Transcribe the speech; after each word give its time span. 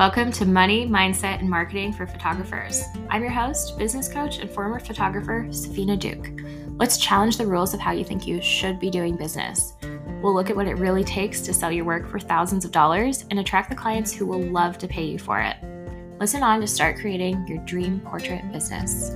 Welcome 0.00 0.32
to 0.32 0.46
Money, 0.46 0.86
Mindset, 0.86 1.40
and 1.40 1.50
Marketing 1.50 1.92
for 1.92 2.06
Photographers. 2.06 2.84
I'm 3.10 3.20
your 3.20 3.30
host, 3.30 3.76
business 3.76 4.08
coach, 4.08 4.38
and 4.38 4.50
former 4.50 4.80
photographer, 4.80 5.44
Safina 5.50 5.98
Duke. 5.98 6.40
Let's 6.78 6.96
challenge 6.96 7.36
the 7.36 7.46
rules 7.46 7.74
of 7.74 7.80
how 7.80 7.92
you 7.92 8.02
think 8.02 8.26
you 8.26 8.40
should 8.40 8.80
be 8.80 8.88
doing 8.88 9.14
business. 9.14 9.74
We'll 10.22 10.32
look 10.32 10.48
at 10.48 10.56
what 10.56 10.66
it 10.66 10.78
really 10.78 11.04
takes 11.04 11.42
to 11.42 11.52
sell 11.52 11.70
your 11.70 11.84
work 11.84 12.08
for 12.08 12.18
thousands 12.18 12.64
of 12.64 12.72
dollars 12.72 13.26
and 13.28 13.40
attract 13.40 13.68
the 13.68 13.76
clients 13.76 14.10
who 14.10 14.24
will 14.24 14.40
love 14.40 14.78
to 14.78 14.88
pay 14.88 15.04
you 15.04 15.18
for 15.18 15.38
it. 15.38 15.58
Listen 16.18 16.42
on 16.42 16.62
to 16.62 16.66
start 16.66 16.96
creating 16.96 17.46
your 17.46 17.58
dream 17.66 18.00
portrait 18.00 18.50
business. 18.52 19.10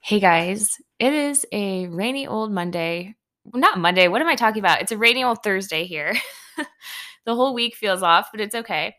Hey 0.00 0.20
guys, 0.20 0.76
it 0.98 1.14
is 1.14 1.46
a 1.50 1.86
rainy 1.86 2.26
old 2.26 2.52
Monday 2.52 3.14
not 3.54 3.78
Monday. 3.78 4.08
What 4.08 4.20
am 4.20 4.28
I 4.28 4.36
talking 4.36 4.60
about? 4.60 4.80
It's 4.82 4.92
a 4.92 4.96
rainy 4.96 5.24
old 5.24 5.42
Thursday 5.42 5.84
here. 5.84 6.14
the 7.24 7.34
whole 7.34 7.54
week 7.54 7.76
feels 7.76 8.02
off, 8.02 8.28
but 8.32 8.40
it's 8.40 8.54
okay. 8.54 8.96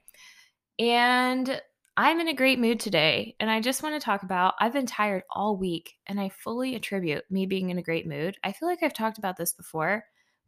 And 0.80 1.62
I'm 1.96 2.20
in 2.20 2.28
a 2.28 2.34
great 2.34 2.60
mood 2.60 2.80
today. 2.80 3.36
And 3.40 3.50
I 3.52 3.62
just 3.62 3.84
want 3.84 4.00
to 4.00 4.04
talk 4.04 4.24
about 4.24 4.56
I've 4.60 4.74
been 4.74 4.86
tired 4.86 5.24
all 5.30 5.58
week, 5.58 5.94
and 6.08 6.20
I 6.20 6.30
fully 6.30 6.76
attribute 6.76 7.24
me 7.30 7.46
being 7.46 7.70
in 7.70 7.78
a 7.78 7.84
great 7.84 8.08
mood. 8.08 8.38
I 8.44 8.52
feel 8.52 8.68
like 8.68 8.82
I've 8.82 8.94
talked 8.94 9.18
about 9.18 9.38
this 9.38 9.54
before, 9.54 10.04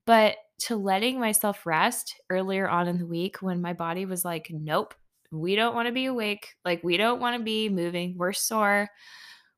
but 0.05 0.37
to 0.57 0.75
letting 0.77 1.19
myself 1.19 1.65
rest 1.65 2.15
earlier 2.29 2.67
on 2.69 2.87
in 2.87 2.97
the 2.97 3.05
week 3.05 3.41
when 3.41 3.61
my 3.61 3.73
body 3.73 4.05
was 4.05 4.23
like, 4.23 4.47
nope, 4.49 4.95
we 5.31 5.55
don't 5.55 5.75
want 5.75 5.87
to 5.87 5.91
be 5.91 6.05
awake. 6.05 6.55
Like, 6.63 6.83
we 6.83 6.97
don't 6.97 7.19
want 7.19 7.37
to 7.37 7.43
be 7.43 7.69
moving. 7.69 8.15
We're 8.17 8.33
sore. 8.33 8.89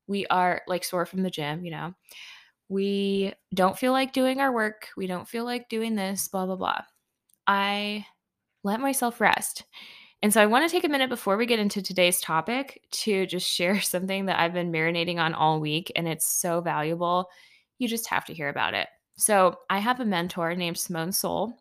We 0.07 0.25
are 0.27 0.61
like 0.67 0.83
sore 0.83 1.05
from 1.05 1.21
the 1.21 1.29
gym, 1.29 1.63
you 1.65 1.71
know 1.71 1.93
we 2.69 3.33
don't 3.53 3.77
feel 3.77 3.91
like 3.91 4.13
doing 4.13 4.41
our 4.41 4.51
work. 4.51 4.89
We 4.97 5.07
don't 5.07 5.27
feel 5.27 5.45
like 5.45 5.69
doing 5.69 5.95
this, 5.95 6.27
blah, 6.27 6.45
blah, 6.45 6.55
blah. 6.55 6.81
I 7.47 8.05
let 8.63 8.79
myself 8.79 9.21
rest. 9.21 9.63
And 10.21 10.33
so 10.33 10.41
I 10.41 10.47
want 10.47 10.67
to 10.67 10.71
take 10.71 10.83
a 10.83 10.89
minute 10.89 11.09
before 11.09 11.37
we 11.37 11.45
get 11.45 11.59
into 11.59 11.81
today's 11.81 12.19
topic 12.19 12.81
to 12.91 13.25
just 13.25 13.49
share 13.49 13.79
something 13.81 14.25
that 14.25 14.39
I've 14.39 14.53
been 14.53 14.71
marinating 14.71 15.17
on 15.17 15.33
all 15.33 15.59
week, 15.59 15.91
and 15.95 16.07
it's 16.07 16.25
so 16.25 16.61
valuable. 16.61 17.29
You 17.77 17.87
just 17.87 18.07
have 18.07 18.25
to 18.25 18.33
hear 18.33 18.49
about 18.49 18.73
it. 18.73 18.87
So 19.15 19.59
I 19.69 19.79
have 19.79 19.99
a 19.99 20.05
mentor 20.05 20.53
named 20.55 20.77
Simone 20.77 21.09
Seol. 21.09 21.53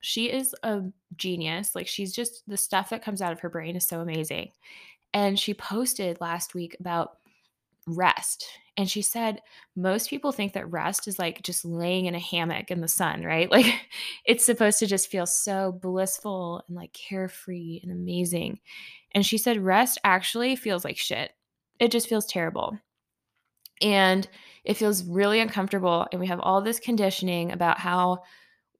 She 0.00 0.30
is 0.30 0.54
a 0.62 0.82
genius. 1.16 1.74
Like 1.74 1.88
she's 1.88 2.12
just 2.12 2.42
the 2.48 2.56
stuff 2.56 2.90
that 2.90 3.02
comes 3.02 3.22
out 3.22 3.32
of 3.32 3.40
her 3.40 3.48
brain 3.48 3.76
is 3.76 3.86
so 3.86 4.00
amazing. 4.00 4.50
And 5.14 5.38
she 5.38 5.54
posted 5.54 6.20
last 6.20 6.54
week 6.54 6.76
about 6.80 7.18
rest. 7.86 8.46
And 8.76 8.90
she 8.90 9.00
said, 9.00 9.40
most 9.74 10.10
people 10.10 10.32
think 10.32 10.52
that 10.52 10.70
rest 10.70 11.08
is 11.08 11.18
like 11.18 11.42
just 11.42 11.64
laying 11.64 12.06
in 12.06 12.14
a 12.14 12.20
hammock 12.20 12.70
in 12.70 12.80
the 12.80 12.88
sun, 12.88 13.22
right? 13.22 13.50
Like 13.56 13.66
it's 14.24 14.44
supposed 14.44 14.78
to 14.80 14.86
just 14.86 15.10
feel 15.10 15.26
so 15.26 15.72
blissful 15.80 16.62
and 16.68 16.76
like 16.76 16.92
carefree 16.92 17.80
and 17.82 17.92
amazing. 17.92 18.60
And 19.12 19.24
she 19.24 19.38
said, 19.38 19.64
rest 19.64 19.98
actually 20.04 20.56
feels 20.56 20.84
like 20.84 20.98
shit. 20.98 21.30
It 21.80 21.90
just 21.90 22.08
feels 22.08 22.26
terrible. 22.26 22.78
And 23.80 24.26
it 24.64 24.76
feels 24.76 25.04
really 25.04 25.40
uncomfortable. 25.40 26.06
And 26.10 26.20
we 26.20 26.26
have 26.26 26.40
all 26.40 26.60
this 26.60 26.80
conditioning 26.80 27.52
about 27.52 27.78
how 27.78 28.22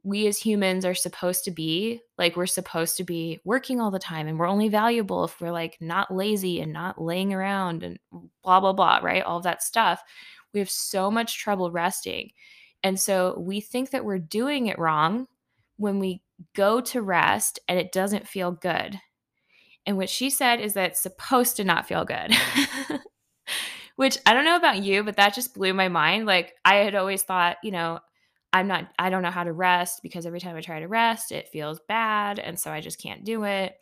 we 0.07 0.29
as 0.29 0.39
humans 0.39 0.85
are 0.85 0.95
supposed 0.95 1.43
to 1.43 1.51
be 1.51 2.01
like 2.17 2.37
we're 2.37 2.47
supposed 2.47 2.97
to 2.97 3.03
be 3.03 3.41
working 3.45 3.81
all 3.81 3.91
the 3.91 3.99
time 3.99 4.29
and 4.29 4.39
we're 4.39 4.47
only 4.47 4.69
valuable 4.69 5.25
if 5.25 5.41
we're 5.41 5.51
like 5.51 5.77
not 5.81 6.15
lazy 6.15 6.61
and 6.61 6.73
not 6.73 7.03
laying 7.03 7.35
around 7.35 7.83
and 7.83 7.99
blah 8.45 8.61
blah 8.61 8.73
blah 8.73 9.01
right 9.03 9.25
all 9.25 9.41
that 9.41 9.65
stuff. 9.65 10.01
We 10.55 10.61
have 10.61 10.71
so 10.71 11.11
much 11.11 11.41
trouble 11.41 11.73
resting 11.73 12.31
and 12.85 13.01
so 13.01 13.37
we 13.37 13.61
think 13.61 13.91
that 13.91 14.05
we're 14.05 14.21
doing 14.21 14.69
it 14.69 14.79
wrong 14.79 15.27
when 15.77 15.99
we 15.99 16.23
go 16.55 16.81
to 16.83 17.03
rest 17.03 17.59
and 17.67 17.77
it 17.77 17.91
doesn't 17.91 18.29
feel 18.29 18.53
good. 18.53 19.01
And 19.87 19.97
what 19.97 20.09
she 20.09 20.31
said 20.31 20.61
is 20.61 20.75
that 20.75 20.91
it's 20.91 21.03
supposed 21.03 21.57
to 21.57 21.65
not 21.65 21.89
feel 21.89 22.05
good. 22.05 22.33
Which 23.97 24.19
i 24.27 24.35
don't 24.35 24.45
know 24.45 24.57
about 24.57 24.83
you 24.83 25.03
but 25.03 25.17
that 25.17 25.35
just 25.35 25.55
blew 25.55 25.73
my 25.73 25.89
mind 25.89 26.27
like 26.27 26.53
i 26.67 26.75
had 26.75 26.95
always 26.95 27.23
thought 27.23 27.57
you 27.63 27.71
know 27.71 27.99
I'm 28.53 28.69
not, 28.69 28.89
I 28.99 29.11
don't 29.11 29.23
know 29.23 29.31
how 29.31 29.45
to 29.45 29.53
rest 29.53 30.01
because 30.03 30.25
every 30.25 30.41
time 30.41 30.57
I 30.57 30.61
try 30.61 30.81
to 30.81 30.89
rest, 30.89 31.33
it 31.33 31.49
feels 31.49 31.81
bad. 31.89 32.39
And 32.39 32.59
so 32.59 32.71
I 32.71 32.81
just 32.81 33.01
can't 33.01 33.25
do 33.25 33.45
it. 33.45 33.77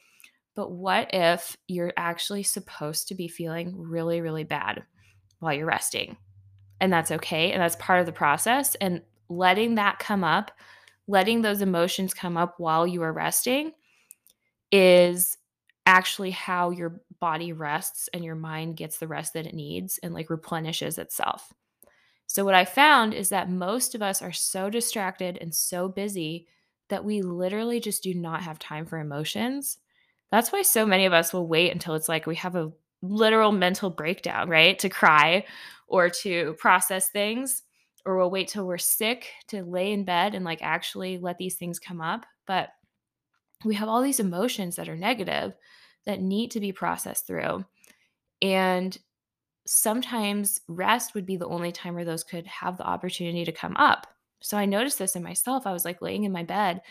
But 0.54 0.70
what 0.70 1.10
if 1.12 1.56
you're 1.68 1.92
actually 1.96 2.42
supposed 2.42 3.08
to 3.08 3.14
be 3.14 3.28
feeling 3.28 3.74
really, 3.76 4.20
really 4.20 4.44
bad 4.44 4.84
while 5.38 5.52
you're 5.52 5.66
resting? 5.66 6.16
And 6.80 6.92
that's 6.92 7.10
okay. 7.10 7.52
And 7.52 7.62
that's 7.62 7.76
part 7.76 8.00
of 8.00 8.06
the 8.06 8.12
process. 8.12 8.74
And 8.76 9.02
letting 9.28 9.76
that 9.76 9.98
come 9.98 10.24
up, 10.24 10.50
letting 11.06 11.42
those 11.42 11.60
emotions 11.60 12.14
come 12.14 12.36
up 12.36 12.54
while 12.58 12.86
you 12.86 13.02
are 13.02 13.12
resting 13.12 13.72
is 14.72 15.38
actually 15.86 16.30
how 16.30 16.70
your 16.70 17.00
body 17.20 17.52
rests 17.52 18.08
and 18.12 18.24
your 18.24 18.34
mind 18.34 18.76
gets 18.76 18.98
the 18.98 19.08
rest 19.08 19.34
that 19.34 19.46
it 19.46 19.54
needs 19.54 19.98
and 20.02 20.14
like 20.14 20.30
replenishes 20.30 20.98
itself. 20.98 21.52
So, 22.26 22.44
what 22.44 22.54
I 22.54 22.64
found 22.64 23.14
is 23.14 23.28
that 23.28 23.50
most 23.50 23.94
of 23.94 24.02
us 24.02 24.22
are 24.22 24.32
so 24.32 24.70
distracted 24.70 25.38
and 25.40 25.54
so 25.54 25.88
busy 25.88 26.46
that 26.88 27.04
we 27.04 27.22
literally 27.22 27.80
just 27.80 28.02
do 28.02 28.14
not 28.14 28.42
have 28.42 28.58
time 28.58 28.86
for 28.86 28.98
emotions. 28.98 29.78
That's 30.30 30.52
why 30.52 30.62
so 30.62 30.84
many 30.84 31.06
of 31.06 31.12
us 31.12 31.32
will 31.32 31.46
wait 31.46 31.72
until 31.72 31.94
it's 31.94 32.08
like 32.08 32.26
we 32.26 32.36
have 32.36 32.56
a 32.56 32.72
literal 33.02 33.52
mental 33.52 33.90
breakdown, 33.90 34.48
right? 34.48 34.78
To 34.80 34.88
cry 34.88 35.44
or 35.86 36.08
to 36.08 36.54
process 36.58 37.08
things, 37.10 37.62
or 38.04 38.16
we'll 38.16 38.30
wait 38.30 38.48
till 38.48 38.66
we're 38.66 38.78
sick 38.78 39.28
to 39.48 39.62
lay 39.62 39.92
in 39.92 40.04
bed 40.04 40.34
and 40.34 40.44
like 40.44 40.62
actually 40.62 41.18
let 41.18 41.38
these 41.38 41.56
things 41.56 41.78
come 41.78 42.00
up. 42.00 42.26
But 42.46 42.70
we 43.64 43.74
have 43.76 43.88
all 43.88 44.02
these 44.02 44.20
emotions 44.20 44.76
that 44.76 44.88
are 44.88 44.96
negative 44.96 45.54
that 46.04 46.20
need 46.20 46.50
to 46.52 46.60
be 46.60 46.72
processed 46.72 47.26
through. 47.26 47.64
And 48.42 48.96
sometimes 49.66 50.60
rest 50.68 51.14
would 51.14 51.26
be 51.26 51.36
the 51.36 51.48
only 51.48 51.72
time 51.72 51.94
where 51.94 52.04
those 52.04 52.24
could 52.24 52.46
have 52.46 52.76
the 52.76 52.86
opportunity 52.86 53.44
to 53.44 53.52
come 53.52 53.76
up. 53.76 54.06
So 54.40 54.58
I 54.58 54.66
noticed 54.66 54.98
this 54.98 55.16
in 55.16 55.22
myself. 55.22 55.66
I 55.66 55.72
was 55.72 55.84
like 55.84 56.02
laying 56.02 56.24
in 56.24 56.32
my 56.32 56.42
bed 56.42 56.82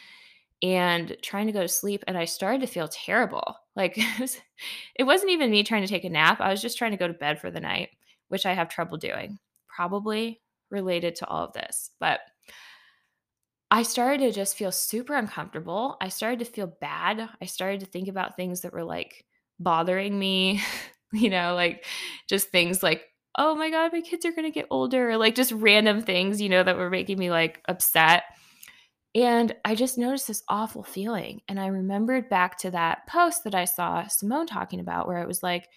and 0.63 1.15
trying 1.21 1.45
to 1.47 1.53
go 1.53 1.61
to 1.61 1.67
sleep 1.67 2.03
and 2.07 2.17
I 2.17 2.25
started 2.25 2.61
to 2.61 2.67
feel 2.67 2.87
terrible. 2.87 3.55
Like 3.75 3.97
it, 3.97 5.03
was, 5.03 5.23
not 5.23 5.31
even 5.31 5.49
me 5.49 5.63
trying 5.63 5.81
to 5.81 5.87
take 5.87 6.03
a 6.03 6.09
nap. 6.09 6.39
I 6.39 6.51
was 6.51 6.61
just 6.61 6.77
trying 6.77 6.91
to 6.91 6.97
go 6.97 7.07
to 7.07 7.13
bed 7.15 7.41
for 7.41 7.49
the 7.49 7.59
night, 7.59 7.89
which 8.27 8.45
I 8.45 8.53
have 8.53 8.69
trouble 8.69 8.99
doing. 8.99 9.39
Probably 9.67 10.43
related 10.69 11.15
to 11.15 11.25
all 11.25 11.43
of 11.43 11.53
this. 11.53 11.89
But 11.99 12.19
I 13.71 13.81
started 13.81 14.19
to 14.19 14.31
just 14.31 14.55
feel 14.55 14.71
super 14.71 15.15
uncomfortable. 15.15 15.97
I 15.99 16.09
started 16.09 16.37
to 16.37 16.45
feel 16.45 16.67
bad. 16.67 17.27
I 17.41 17.45
started 17.45 17.79
to 17.79 17.87
think 17.87 18.07
about 18.07 18.35
things 18.35 18.61
that 18.61 18.73
were 18.73 18.83
like 18.83 19.25
bothering 19.59 20.19
me, 20.19 20.61
you 21.21 21.29
know, 21.29 21.55
like 21.55 21.85
just 22.27 22.49
things 22.49 22.83
like, 22.83 23.03
oh 23.37 23.55
my 23.55 23.69
God, 23.69 23.91
my 23.93 24.01
kids 24.01 24.25
are 24.25 24.31
going 24.31 24.43
to 24.43 24.51
get 24.51 24.67
older, 24.69 25.11
or 25.11 25.17
like 25.17 25.35
just 25.35 25.51
random 25.51 26.01
things, 26.01 26.41
you 26.41 26.49
know, 26.49 26.63
that 26.63 26.77
were 26.77 26.89
making 26.89 27.17
me 27.17 27.31
like 27.31 27.61
upset. 27.67 28.23
And 29.15 29.55
I 29.63 29.75
just 29.75 29.97
noticed 29.97 30.27
this 30.27 30.43
awful 30.49 30.83
feeling. 30.83 31.41
And 31.47 31.59
I 31.59 31.67
remembered 31.67 32.29
back 32.29 32.57
to 32.59 32.71
that 32.71 33.05
post 33.07 33.43
that 33.43 33.53
I 33.53 33.65
saw 33.65 34.07
Simone 34.07 34.47
talking 34.47 34.79
about, 34.79 35.07
where 35.07 35.21
it 35.21 35.27
was 35.27 35.43
like, 35.43 35.67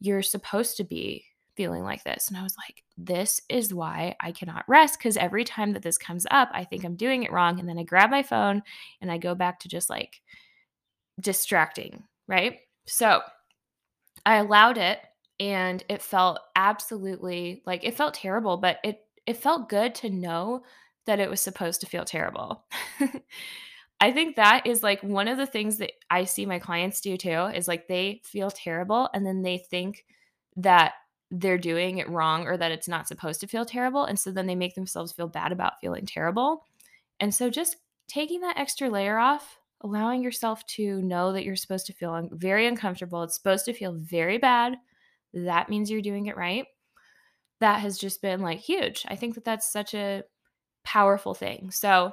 you're 0.00 0.22
supposed 0.22 0.76
to 0.76 0.84
be 0.84 1.24
feeling 1.56 1.82
like 1.82 2.04
this. 2.04 2.28
And 2.28 2.36
I 2.36 2.42
was 2.42 2.54
like, 2.58 2.82
this 2.98 3.40
is 3.48 3.72
why 3.72 4.16
I 4.20 4.32
cannot 4.32 4.64
rest. 4.68 5.00
Cause 5.00 5.16
every 5.16 5.44
time 5.44 5.72
that 5.72 5.82
this 5.82 5.96
comes 5.96 6.26
up, 6.30 6.50
I 6.52 6.64
think 6.64 6.84
I'm 6.84 6.96
doing 6.96 7.22
it 7.22 7.32
wrong. 7.32 7.58
And 7.58 7.68
then 7.68 7.78
I 7.78 7.84
grab 7.84 8.10
my 8.10 8.22
phone 8.22 8.62
and 9.00 9.10
I 9.10 9.18
go 9.18 9.34
back 9.34 9.60
to 9.60 9.68
just 9.68 9.88
like 9.88 10.20
distracting. 11.20 12.04
Right. 12.26 12.58
So 12.86 13.22
I 14.26 14.36
allowed 14.36 14.78
it 14.78 15.00
and 15.40 15.82
it 15.88 16.02
felt 16.02 16.38
absolutely 16.56 17.62
like 17.66 17.84
it 17.84 17.96
felt 17.96 18.14
terrible, 18.14 18.56
but 18.56 18.78
it 18.84 19.00
it 19.26 19.36
felt 19.36 19.68
good 19.68 19.94
to 19.96 20.10
know 20.10 20.62
that 21.06 21.20
it 21.20 21.30
was 21.30 21.40
supposed 21.40 21.80
to 21.80 21.86
feel 21.86 22.04
terrible. 22.04 22.64
I 24.00 24.12
think 24.12 24.36
that 24.36 24.66
is 24.66 24.82
like 24.82 25.02
one 25.02 25.28
of 25.28 25.38
the 25.38 25.46
things 25.46 25.78
that 25.78 25.92
I 26.10 26.24
see 26.24 26.46
my 26.46 26.58
clients 26.58 27.00
do 27.00 27.16
too 27.16 27.46
is 27.54 27.68
like 27.68 27.88
they 27.88 28.20
feel 28.24 28.50
terrible 28.50 29.08
and 29.14 29.24
then 29.24 29.42
they 29.42 29.58
think 29.58 30.04
that 30.56 30.94
they're 31.30 31.58
doing 31.58 31.98
it 31.98 32.08
wrong 32.08 32.46
or 32.46 32.56
that 32.56 32.72
it's 32.72 32.88
not 32.88 33.08
supposed 33.08 33.40
to 33.40 33.46
feel 33.46 33.64
terrible 33.64 34.04
and 34.04 34.18
so 34.18 34.30
then 34.30 34.46
they 34.46 34.54
make 34.54 34.74
themselves 34.74 35.12
feel 35.12 35.26
bad 35.28 35.52
about 35.52 35.80
feeling 35.80 36.06
terrible. 36.06 36.64
And 37.20 37.34
so 37.34 37.50
just 37.50 37.76
taking 38.08 38.40
that 38.40 38.58
extra 38.58 38.90
layer 38.90 39.18
off 39.18 39.58
allowing 39.84 40.22
yourself 40.22 40.64
to 40.66 41.00
know 41.02 41.32
that 41.32 41.44
you're 41.44 41.54
supposed 41.54 41.86
to 41.86 41.92
feel 41.92 42.28
very 42.32 42.66
uncomfortable. 42.66 43.22
It's 43.22 43.36
supposed 43.36 43.66
to 43.66 43.74
feel 43.74 43.92
very 43.92 44.38
bad. 44.38 44.76
That 45.34 45.68
means 45.68 45.90
you're 45.90 46.00
doing 46.00 46.26
it 46.26 46.36
right. 46.36 46.66
That 47.60 47.80
has 47.80 47.98
just 47.98 48.22
been 48.22 48.40
like 48.40 48.58
huge. 48.58 49.04
I 49.08 49.16
think 49.16 49.34
that 49.34 49.44
that's 49.44 49.70
such 49.70 49.94
a 49.94 50.24
powerful 50.84 51.34
thing. 51.34 51.70
So, 51.70 52.12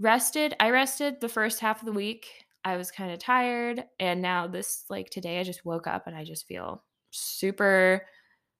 rested, 0.00 0.54
I 0.58 0.70
rested 0.70 1.20
the 1.20 1.28
first 1.28 1.60
half 1.60 1.80
of 1.80 1.86
the 1.86 1.92
week. 1.92 2.26
I 2.64 2.76
was 2.76 2.90
kind 2.90 3.12
of 3.12 3.18
tired. 3.18 3.84
And 4.00 4.22
now, 4.22 4.46
this, 4.46 4.84
like 4.90 5.10
today, 5.10 5.38
I 5.38 5.44
just 5.44 5.64
woke 5.64 5.86
up 5.86 6.06
and 6.06 6.16
I 6.16 6.24
just 6.24 6.46
feel 6.46 6.82
super 7.10 8.06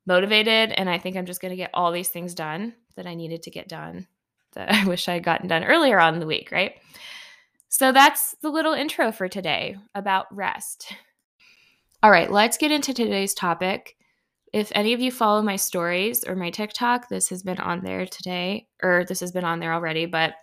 motivated. 0.06 0.72
And 0.72 0.88
I 0.88 0.98
think 0.98 1.16
I'm 1.16 1.26
just 1.26 1.40
going 1.40 1.50
to 1.50 1.56
get 1.56 1.70
all 1.74 1.90
these 1.90 2.08
things 2.08 2.34
done 2.34 2.74
that 2.96 3.06
I 3.06 3.14
needed 3.14 3.42
to 3.42 3.50
get 3.50 3.68
done 3.68 4.06
that 4.56 4.70
I 4.72 4.84
wish 4.84 5.08
I 5.08 5.14
had 5.14 5.24
gotten 5.24 5.48
done 5.48 5.64
earlier 5.64 6.00
on 6.00 6.14
in 6.14 6.20
the 6.20 6.26
week, 6.26 6.50
right? 6.50 6.74
So 7.68 7.92
that's 7.92 8.34
the 8.42 8.50
little 8.50 8.72
intro 8.72 9.12
for 9.12 9.28
today 9.28 9.76
about 9.94 10.34
rest. 10.34 10.92
All 12.02 12.10
right, 12.10 12.30
let's 12.30 12.58
get 12.58 12.70
into 12.70 12.94
today's 12.94 13.34
topic. 13.34 13.96
If 14.52 14.70
any 14.74 14.92
of 14.92 15.00
you 15.00 15.10
follow 15.10 15.42
my 15.42 15.56
stories 15.56 16.24
or 16.24 16.36
my 16.36 16.50
TikTok, 16.50 17.08
this 17.08 17.28
has 17.30 17.42
been 17.42 17.58
on 17.58 17.82
there 17.82 18.06
today, 18.06 18.68
or 18.82 19.04
this 19.06 19.20
has 19.20 19.32
been 19.32 19.44
on 19.44 19.60
there 19.60 19.72
already, 19.72 20.06
but 20.06 20.34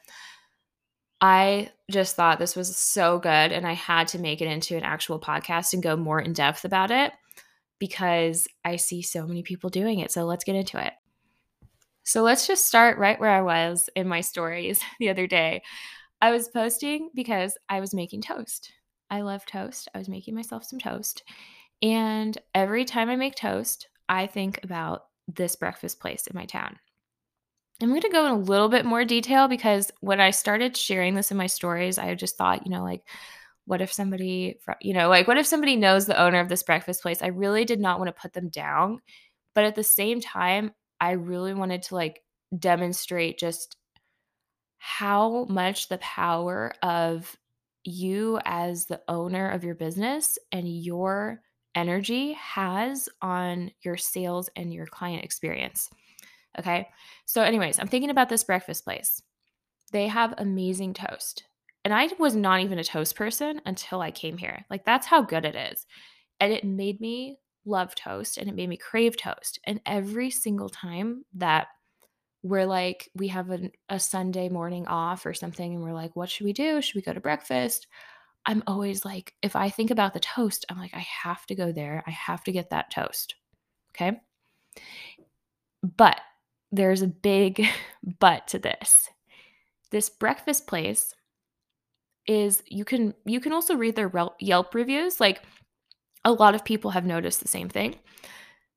I 1.21 1.71
just 1.89 2.17
thought 2.17 2.37
this 2.37 2.55
was 2.55 2.75
so 2.75 3.17
good 3.17 3.29
and 3.29 3.65
I 3.65 3.73
had 3.73 4.09
to 4.09 4.19
make 4.19 4.41
it 4.41 4.49
into 4.49 4.75
an 4.75 4.83
actual 4.83 5.21
podcast 5.21 5.73
and 5.73 5.81
go 5.81 5.95
more 5.95 6.19
in 6.19 6.33
depth 6.33 6.65
about 6.65 6.91
it 6.91 7.13
because 7.79 8.45
I 8.65 8.75
see 8.75 9.01
so 9.01 9.25
many 9.25 9.41
people 9.41 9.69
doing 9.69 9.99
it. 9.99 10.11
So 10.11 10.25
let's 10.25 10.43
get 10.43 10.55
into 10.55 10.85
it. 10.85 10.91
So 12.03 12.23
let's 12.23 12.45
just 12.45 12.67
start 12.67 12.97
right 12.97 13.19
where 13.19 13.29
I 13.29 13.41
was 13.41 13.89
in 13.95 14.07
my 14.07 14.19
stories 14.19 14.81
the 14.99 15.09
other 15.09 15.27
day. 15.27 15.63
I 16.23 16.31
was 16.31 16.47
posting 16.47 17.09
because 17.13 17.57
I 17.67 17.81
was 17.81 17.93
making 17.93 18.21
toast. 18.21 18.71
I 19.09 19.19
love 19.23 19.45
toast. 19.45 19.89
I 19.93 19.97
was 19.97 20.07
making 20.07 20.33
myself 20.33 20.63
some 20.63 20.79
toast. 20.79 21.21
And 21.81 22.37
every 22.55 22.85
time 22.85 23.09
I 23.09 23.17
make 23.17 23.35
toast, 23.35 23.89
I 24.07 24.27
think 24.27 24.61
about 24.63 25.01
this 25.27 25.57
breakfast 25.57 25.99
place 25.99 26.25
in 26.25 26.33
my 26.33 26.45
town. 26.45 26.77
I'm 27.81 27.89
going 27.89 27.99
to 27.99 28.07
go 28.07 28.25
in 28.25 28.31
a 28.31 28.37
little 28.37 28.69
bit 28.69 28.85
more 28.85 29.03
detail 29.03 29.49
because 29.49 29.91
when 29.99 30.21
I 30.21 30.31
started 30.31 30.77
sharing 30.77 31.13
this 31.13 31.29
in 31.29 31.35
my 31.35 31.47
stories, 31.47 31.97
I 31.97 32.15
just 32.15 32.37
thought, 32.37 32.65
you 32.65 32.71
know, 32.71 32.83
like, 32.83 33.03
what 33.65 33.81
if 33.81 33.91
somebody, 33.91 34.61
you 34.79 34.93
know, 34.93 35.09
like, 35.09 35.27
what 35.27 35.37
if 35.37 35.45
somebody 35.45 35.75
knows 35.75 36.05
the 36.05 36.21
owner 36.21 36.39
of 36.39 36.47
this 36.47 36.63
breakfast 36.63 37.01
place? 37.01 37.21
I 37.21 37.27
really 37.27 37.65
did 37.65 37.81
not 37.81 37.99
want 37.99 38.07
to 38.07 38.21
put 38.21 38.31
them 38.31 38.47
down. 38.47 39.01
But 39.55 39.65
at 39.65 39.75
the 39.75 39.83
same 39.83 40.21
time, 40.21 40.71
I 41.01 41.11
really 41.11 41.53
wanted 41.53 41.81
to 41.83 41.95
like 41.95 42.21
demonstrate 42.57 43.39
just 43.39 43.75
how 44.85 45.45
much 45.45 45.87
the 45.87 45.97
power 45.99 46.73
of 46.83 47.37
you 47.85 48.37
as 48.43 48.85
the 48.85 48.99
owner 49.07 49.49
of 49.49 49.63
your 49.63 49.75
business 49.75 50.37
and 50.51 50.67
your 50.67 51.39
energy 51.73 52.33
has 52.33 53.07
on 53.21 53.71
your 53.83 53.95
sales 53.95 54.49
and 54.57 54.73
your 54.73 54.85
client 54.85 55.23
experience. 55.23 55.89
Okay. 56.59 56.89
So, 57.25 57.43
anyways, 57.43 57.79
I'm 57.79 57.87
thinking 57.87 58.09
about 58.09 58.27
this 58.27 58.43
breakfast 58.43 58.83
place. 58.83 59.21
They 59.93 60.09
have 60.09 60.33
amazing 60.37 60.95
toast. 60.95 61.45
And 61.85 61.93
I 61.93 62.09
was 62.19 62.35
not 62.35 62.59
even 62.59 62.77
a 62.77 62.83
toast 62.83 63.15
person 63.15 63.61
until 63.65 64.01
I 64.01 64.11
came 64.11 64.37
here. 64.37 64.65
Like, 64.69 64.83
that's 64.83 65.07
how 65.07 65.21
good 65.21 65.45
it 65.45 65.55
is. 65.55 65.85
And 66.41 66.51
it 66.51 66.65
made 66.65 66.99
me 66.99 67.37
love 67.63 67.95
toast 67.95 68.37
and 68.37 68.49
it 68.49 68.55
made 68.55 68.67
me 68.67 68.75
crave 68.75 69.15
toast. 69.15 69.59
And 69.65 69.79
every 69.85 70.29
single 70.29 70.67
time 70.67 71.23
that 71.35 71.67
we're 72.43 72.65
like, 72.65 73.09
we 73.15 73.29
have 73.29 73.49
a, 73.49 73.71
a 73.89 73.99
Sunday 73.99 74.49
morning 74.49 74.85
off 74.87 75.25
or 75.25 75.33
something, 75.33 75.73
and 75.73 75.81
we're 75.81 75.93
like, 75.93 76.15
what 76.15 76.29
should 76.29 76.45
we 76.45 76.53
do? 76.53 76.81
Should 76.81 76.95
we 76.95 77.01
go 77.01 77.13
to 77.13 77.21
breakfast? 77.21 77.87
I'm 78.45 78.61
always 78.67 79.05
like, 79.05 79.33
if 79.41 79.55
I 79.55 79.69
think 79.69 79.89
about 79.89 80.13
the 80.13 80.19
toast, 80.19 80.65
I'm 80.69 80.77
like, 80.77 80.93
I 80.93 81.05
have 81.23 81.45
to 81.47 81.55
go 81.55 81.71
there. 81.71 82.03
I 82.05 82.11
have 82.11 82.43
to 82.43 82.51
get 82.51 82.69
that 82.71 82.91
toast. 82.91 83.35
Okay. 83.95 84.19
But 85.81 86.19
there's 86.71 87.01
a 87.01 87.07
big 87.07 87.65
but 88.19 88.47
to 88.49 88.59
this. 88.59 89.09
This 89.91 90.09
breakfast 90.09 90.67
place 90.67 91.13
is 92.25 92.63
you 92.67 92.85
can 92.85 93.13
you 93.25 93.39
can 93.39 93.53
also 93.53 93.75
read 93.75 93.95
their 93.95 94.11
Yelp 94.39 94.73
reviews. 94.73 95.19
Like 95.19 95.43
a 96.25 96.31
lot 96.31 96.55
of 96.55 96.65
people 96.65 96.91
have 96.91 97.05
noticed 97.05 97.41
the 97.41 97.47
same 97.47 97.69
thing. 97.69 97.95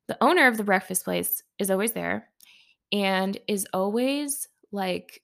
The 0.07 0.17
owner 0.21 0.47
of 0.47 0.57
the 0.57 0.63
breakfast 0.63 1.03
place 1.03 1.43
is 1.59 1.71
always 1.71 1.93
there 1.93 2.29
and 2.91 3.37
is 3.47 3.67
always 3.73 4.47
like 4.71 5.21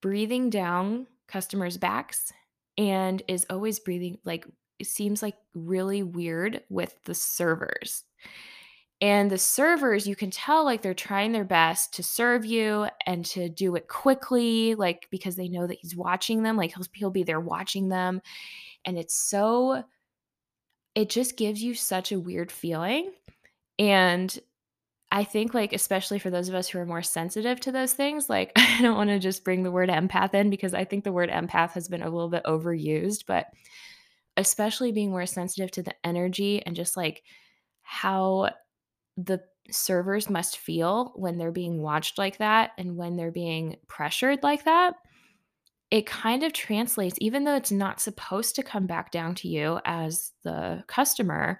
breathing 0.00 0.50
down 0.50 1.06
customers' 1.28 1.76
backs 1.76 2.32
and 2.76 3.22
is 3.28 3.46
always 3.48 3.78
breathing 3.78 4.18
like 4.24 4.46
it 4.78 4.86
seems 4.86 5.22
like 5.22 5.36
really 5.54 6.02
weird 6.02 6.62
with 6.68 6.94
the 7.04 7.14
servers. 7.14 8.04
And 9.00 9.30
the 9.30 9.38
servers, 9.38 10.06
you 10.06 10.16
can 10.16 10.30
tell 10.30 10.64
like 10.64 10.82
they're 10.82 10.94
trying 10.94 11.32
their 11.32 11.44
best 11.44 11.94
to 11.94 12.02
serve 12.02 12.44
you 12.44 12.88
and 13.06 13.24
to 13.26 13.48
do 13.48 13.74
it 13.76 13.88
quickly, 13.88 14.74
like 14.74 15.08
because 15.10 15.36
they 15.36 15.48
know 15.48 15.66
that 15.66 15.78
he's 15.80 15.96
watching 15.96 16.42
them, 16.42 16.56
like 16.56 16.74
he'll, 16.74 16.86
he'll 16.92 17.10
be 17.10 17.22
there 17.22 17.40
watching 17.40 17.88
them. 17.88 18.22
And 18.84 18.98
it's 18.98 19.14
so, 19.14 19.84
it 20.94 21.10
just 21.10 21.36
gives 21.36 21.62
you 21.62 21.74
such 21.74 22.12
a 22.12 22.20
weird 22.20 22.50
feeling. 22.50 23.10
And 23.78 24.38
I 25.14 25.22
think 25.22 25.54
like 25.54 25.72
especially 25.72 26.18
for 26.18 26.28
those 26.28 26.48
of 26.48 26.56
us 26.56 26.68
who 26.68 26.80
are 26.80 26.84
more 26.84 27.02
sensitive 27.02 27.60
to 27.60 27.70
those 27.70 27.92
things, 27.92 28.28
like 28.28 28.50
I 28.56 28.82
don't 28.82 28.96
want 28.96 29.10
to 29.10 29.20
just 29.20 29.44
bring 29.44 29.62
the 29.62 29.70
word 29.70 29.88
empath 29.88 30.34
in 30.34 30.50
because 30.50 30.74
I 30.74 30.84
think 30.84 31.04
the 31.04 31.12
word 31.12 31.30
empath 31.30 31.70
has 31.70 31.88
been 31.88 32.02
a 32.02 32.10
little 32.10 32.28
bit 32.28 32.42
overused, 32.44 33.24
but 33.24 33.46
especially 34.36 34.90
being 34.90 35.10
more 35.10 35.26
sensitive 35.26 35.70
to 35.70 35.84
the 35.84 35.94
energy 36.04 36.66
and 36.66 36.74
just 36.74 36.96
like 36.96 37.22
how 37.82 38.50
the 39.16 39.40
servers 39.70 40.28
must 40.28 40.58
feel 40.58 41.12
when 41.14 41.38
they're 41.38 41.52
being 41.52 41.80
watched 41.80 42.18
like 42.18 42.38
that 42.38 42.72
and 42.76 42.96
when 42.96 43.16
they're 43.16 43.30
being 43.30 43.76
pressured 43.86 44.42
like 44.42 44.64
that 44.64 44.94
it 45.92 46.06
kind 46.06 46.42
of 46.42 46.52
translates 46.52 47.16
even 47.20 47.44
though 47.44 47.54
it's 47.54 47.70
not 47.70 48.00
supposed 48.00 48.56
to 48.56 48.64
come 48.64 48.86
back 48.86 49.12
down 49.12 49.34
to 49.34 49.46
you 49.46 49.78
as 49.84 50.32
the 50.42 50.82
customer 50.88 51.56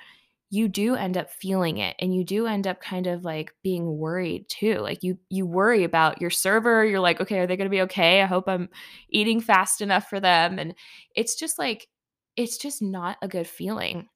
you 0.54 0.68
do 0.68 0.94
end 0.94 1.16
up 1.16 1.30
feeling 1.30 1.78
it 1.78 1.96
and 1.98 2.14
you 2.14 2.24
do 2.24 2.46
end 2.46 2.66
up 2.66 2.80
kind 2.80 3.06
of 3.06 3.24
like 3.24 3.52
being 3.62 3.98
worried 3.98 4.48
too 4.48 4.78
like 4.78 5.02
you 5.02 5.18
you 5.28 5.44
worry 5.44 5.82
about 5.84 6.20
your 6.20 6.30
server 6.30 6.84
you're 6.84 7.00
like 7.00 7.20
okay 7.20 7.40
are 7.40 7.46
they 7.46 7.56
going 7.56 7.66
to 7.66 7.70
be 7.70 7.82
okay? 7.82 8.22
I 8.22 8.26
hope 8.26 8.48
i'm 8.48 8.68
eating 9.08 9.40
fast 9.40 9.80
enough 9.80 10.08
for 10.08 10.20
them 10.20 10.58
and 10.58 10.74
it's 11.14 11.34
just 11.34 11.58
like 11.58 11.88
it's 12.36 12.56
just 12.58 12.82
not 12.82 13.16
a 13.22 13.28
good 13.28 13.46
feeling. 13.46 14.08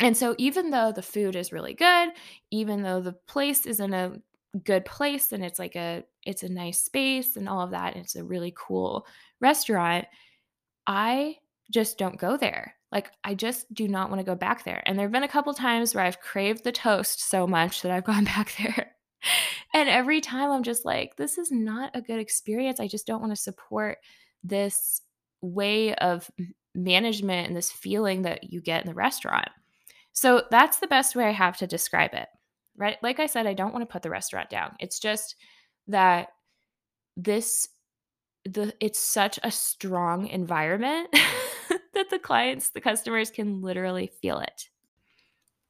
And 0.00 0.16
so 0.16 0.34
even 0.38 0.70
though 0.70 0.92
the 0.92 1.02
food 1.02 1.36
is 1.36 1.52
really 1.52 1.74
good 1.74 2.10
even 2.50 2.82
though 2.82 3.00
the 3.00 3.12
place 3.12 3.64
is 3.64 3.80
in 3.80 3.94
a 3.94 4.12
good 4.64 4.84
place 4.84 5.32
and 5.32 5.44
it's 5.44 5.58
like 5.58 5.76
a 5.76 6.04
it's 6.24 6.42
a 6.42 6.48
nice 6.48 6.80
space 6.80 7.36
and 7.36 7.48
all 7.48 7.62
of 7.62 7.70
that 7.70 7.94
and 7.94 8.04
it's 8.04 8.16
a 8.16 8.24
really 8.24 8.54
cool 8.56 9.06
restaurant 9.40 10.06
i 10.86 11.36
just 11.70 11.98
don't 11.98 12.18
go 12.18 12.36
there 12.36 12.76
like, 12.92 13.10
I 13.24 13.34
just 13.34 13.72
do 13.74 13.88
not 13.88 14.10
want 14.10 14.20
to 14.20 14.24
go 14.24 14.34
back 14.34 14.64
there. 14.64 14.82
And 14.86 14.98
there 14.98 15.06
have 15.06 15.12
been 15.12 15.22
a 15.22 15.28
couple 15.28 15.52
times 15.54 15.94
where 15.94 16.04
I've 16.04 16.20
craved 16.20 16.64
the 16.64 16.72
toast 16.72 17.28
so 17.28 17.46
much 17.46 17.82
that 17.82 17.92
I've 17.92 18.04
gone 18.12 18.24
back 18.24 18.54
there. 18.58 18.92
and 19.74 19.88
every 19.88 20.20
time 20.20 20.50
I'm 20.50 20.62
just 20.62 20.84
like, 20.84 21.16
this 21.16 21.38
is 21.38 21.50
not 21.50 21.90
a 21.94 22.00
good 22.00 22.18
experience. 22.18 22.80
I 22.80 22.88
just 22.88 23.06
don't 23.06 23.20
want 23.20 23.32
to 23.32 23.40
support 23.40 23.98
this 24.44 25.02
way 25.40 25.94
of 25.96 26.30
management 26.74 27.48
and 27.48 27.56
this 27.56 27.72
feeling 27.72 28.22
that 28.22 28.50
you 28.50 28.60
get 28.60 28.82
in 28.82 28.88
the 28.88 28.94
restaurant. 28.94 29.48
So 30.12 30.44
that's 30.50 30.78
the 30.78 30.86
best 30.86 31.16
way 31.16 31.24
I 31.24 31.32
have 31.32 31.56
to 31.58 31.66
describe 31.66 32.14
it. 32.14 32.28
Right? 32.78 32.96
Like 33.02 33.20
I 33.20 33.26
said, 33.26 33.46
I 33.46 33.54
don't 33.54 33.72
want 33.72 33.82
to 33.82 33.92
put 33.92 34.02
the 34.02 34.10
restaurant 34.10 34.50
down. 34.50 34.76
It's 34.80 34.98
just 34.98 35.34
that 35.88 36.28
this 37.16 37.68
the 38.44 38.72
it's 38.80 38.98
such 38.98 39.38
a 39.42 39.50
strong 39.50 40.28
environment 40.28 41.08
that 41.96 42.10
the 42.10 42.18
clients, 42.18 42.70
the 42.70 42.80
customers 42.80 43.30
can 43.30 43.60
literally 43.60 44.12
feel 44.22 44.38
it. 44.38 44.68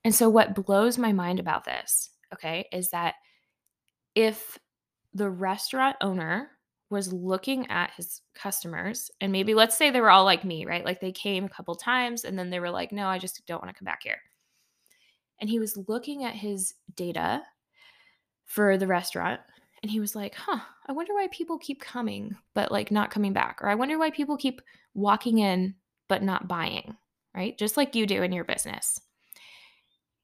And 0.04 0.14
so, 0.14 0.28
what 0.28 0.54
blows 0.54 0.99
my 0.99 1.12
mind 1.12 1.40
about 1.40 1.64
this, 1.64 2.11
okay, 2.35 2.68
is 2.73 2.90
that 2.90 3.14
if 4.14 4.59
the 5.14 5.30
restaurant 5.30 5.97
owner 6.00 6.50
was 6.90 7.12
looking 7.12 7.68
at 7.71 7.90
his 7.97 8.21
customers, 8.35 9.11
and 9.21 9.33
maybe 9.33 9.54
let's 9.54 9.76
say 9.76 9.90
they 9.90 10.00
were 10.00 10.11
all 10.11 10.25
like 10.25 10.45
me, 10.45 10.66
right? 10.66 10.85
Like 10.85 11.00
they 11.00 11.12
came 11.12 11.45
a 11.45 11.49
couple 11.49 11.75
times 11.75 12.25
and 12.25 12.38
then 12.38 12.50
they 12.50 12.61
were 12.61 12.71
like, 12.71 12.92
no, 12.92 13.09
I 13.09 13.18
just 13.18 13.45
don't 13.47 13.61
want 13.61 13.75
to 13.75 13.78
come 13.78 13.87
back 13.87 14.02
here. 14.02 14.18
And 15.40 15.50
he 15.50 15.59
was 15.59 15.76
looking 15.88 16.25
at 16.25 16.35
his 16.35 16.75
data 16.95 17.42
for 18.45 18.78
the 18.78 18.87
restaurant 18.87 19.40
and 19.83 19.90
he 19.90 20.00
was 20.00 20.14
like, 20.14 20.35
huh, 20.35 20.61
I 20.87 20.92
wonder 20.92 21.14
why 21.14 21.28
people 21.30 21.59
keep 21.59 21.80
coming, 21.80 22.37
but 22.54 22.71
like 22.71 22.90
not 22.90 23.11
coming 23.11 23.33
back. 23.33 23.59
Or 23.61 23.68
I 23.68 23.75
wonder 23.75 23.99
why 23.99 24.11
people 24.11 24.37
keep 24.37 24.62
walking 24.95 25.38
in 25.38 25.75
but 26.08 26.22
not 26.22 26.48
buying, 26.48 26.96
right? 27.34 27.56
Just 27.58 27.76
like 27.76 27.94
you 27.94 28.06
do 28.06 28.22
in 28.22 28.32
your 28.32 28.44
business. 28.44 29.00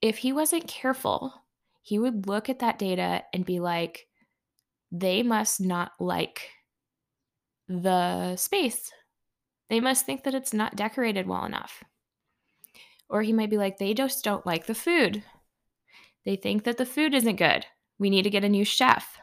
If 0.00 0.18
he 0.18 0.32
wasn't 0.32 0.66
careful, 0.66 1.32
he 1.82 1.98
would 1.98 2.26
look 2.26 2.48
at 2.48 2.60
that 2.60 2.78
data 2.78 3.22
and 3.32 3.44
be 3.44 3.60
like, 3.60 4.06
they 4.90 5.22
must 5.22 5.60
not 5.60 5.92
like 5.98 6.50
the 7.68 8.36
space. 8.36 8.90
They 9.70 9.80
must 9.80 10.04
think 10.04 10.24
that 10.24 10.34
it's 10.34 10.52
not 10.52 10.76
decorated 10.76 11.26
well 11.26 11.44
enough. 11.44 11.82
Or 13.08 13.22
he 13.22 13.32
might 13.32 13.50
be 13.50 13.58
like, 13.58 13.78
they 13.78 13.94
just 13.94 14.24
don't 14.24 14.46
like 14.46 14.66
the 14.66 14.74
food. 14.74 15.22
They 16.24 16.36
think 16.36 16.64
that 16.64 16.76
the 16.76 16.86
food 16.86 17.14
isn't 17.14 17.36
good. 17.36 17.66
We 17.98 18.10
need 18.10 18.22
to 18.22 18.30
get 18.30 18.44
a 18.44 18.48
new 18.48 18.64
chef. 18.64 19.18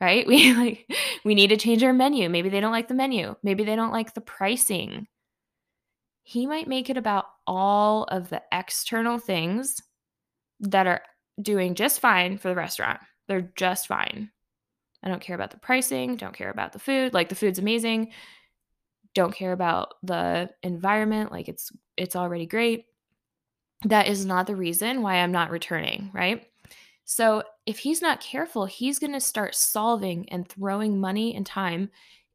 Right? 0.00 0.26
We 0.26 0.52
like 0.54 0.90
we 1.24 1.34
need 1.34 1.48
to 1.48 1.56
change 1.56 1.84
our 1.84 1.92
menu. 1.92 2.28
Maybe 2.28 2.48
they 2.48 2.60
don't 2.60 2.72
like 2.72 2.88
the 2.88 2.94
menu. 2.94 3.36
Maybe 3.42 3.64
they 3.64 3.76
don't 3.76 3.92
like 3.92 4.14
the 4.14 4.20
pricing 4.20 5.06
he 6.22 6.46
might 6.46 6.68
make 6.68 6.88
it 6.88 6.96
about 6.96 7.26
all 7.46 8.04
of 8.04 8.28
the 8.28 8.42
external 8.52 9.18
things 9.18 9.80
that 10.60 10.86
are 10.86 11.02
doing 11.40 11.74
just 11.74 12.00
fine 12.00 12.38
for 12.38 12.48
the 12.48 12.54
restaurant. 12.54 13.00
They're 13.28 13.52
just 13.56 13.86
fine. 13.86 14.30
I 15.02 15.08
don't 15.08 15.20
care 15.20 15.34
about 15.34 15.50
the 15.50 15.58
pricing, 15.58 16.16
don't 16.16 16.34
care 16.34 16.50
about 16.50 16.72
the 16.72 16.78
food. 16.78 17.12
Like 17.12 17.28
the 17.28 17.34
food's 17.34 17.58
amazing. 17.58 18.12
don't 19.14 19.34
care 19.34 19.52
about 19.52 19.94
the 20.02 20.50
environment, 20.62 21.32
like 21.32 21.48
it's 21.48 21.72
it's 21.96 22.16
already 22.16 22.46
great. 22.46 22.86
That 23.84 24.06
is 24.08 24.24
not 24.24 24.46
the 24.46 24.56
reason 24.56 25.02
why 25.02 25.16
I'm 25.16 25.32
not 25.32 25.50
returning, 25.50 26.10
right? 26.14 26.46
So, 27.04 27.42
if 27.66 27.80
he's 27.80 28.00
not 28.00 28.20
careful, 28.20 28.64
he's 28.64 28.98
going 28.98 29.12
to 29.12 29.20
start 29.20 29.54
solving 29.54 30.28
and 30.30 30.48
throwing 30.48 31.00
money 31.00 31.34
and 31.34 31.44
time 31.44 31.90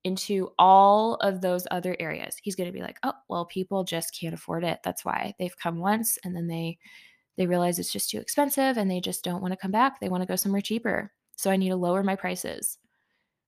into 0.07 0.51
all 0.57 1.15
of 1.15 1.41
those 1.41 1.67
other 1.71 1.95
areas. 1.99 2.35
He's 2.41 2.55
going 2.55 2.67
to 2.67 2.73
be 2.73 2.81
like, 2.81 2.97
"Oh, 3.03 3.13
well, 3.29 3.45
people 3.45 3.83
just 3.83 4.17
can't 4.19 4.33
afford 4.33 4.63
it. 4.63 4.79
That's 4.83 5.05
why 5.05 5.35
they've 5.39 5.57
come 5.57 5.77
once 5.79 6.17
and 6.23 6.35
then 6.35 6.47
they 6.47 6.79
they 7.37 7.45
realize 7.47 7.77
it's 7.77 7.93
just 7.93 8.09
too 8.09 8.19
expensive 8.19 8.77
and 8.77 8.89
they 8.89 8.99
just 9.01 9.23
don't 9.23 9.41
want 9.41 9.51
to 9.53 9.57
come 9.57 9.71
back. 9.71 9.99
They 9.99 10.09
want 10.09 10.23
to 10.23 10.27
go 10.27 10.35
somewhere 10.35 10.61
cheaper. 10.61 11.11
So 11.35 11.51
I 11.51 11.57
need 11.57 11.69
to 11.69 11.75
lower 11.75 12.03
my 12.03 12.15
prices." 12.15 12.77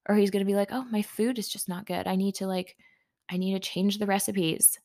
Or 0.07 0.15
he's 0.15 0.31
going 0.31 0.45
to 0.45 0.51
be 0.51 0.55
like, 0.55 0.69
"Oh, 0.71 0.85
my 0.91 1.01
food 1.01 1.39
is 1.39 1.49
just 1.49 1.69
not 1.69 1.85
good. 1.85 2.07
I 2.07 2.15
need 2.15 2.35
to 2.35 2.47
like 2.47 2.77
I 3.31 3.37
need 3.37 3.53
to 3.53 3.59
change 3.59 3.97
the 3.99 4.05
recipes." 4.07 4.79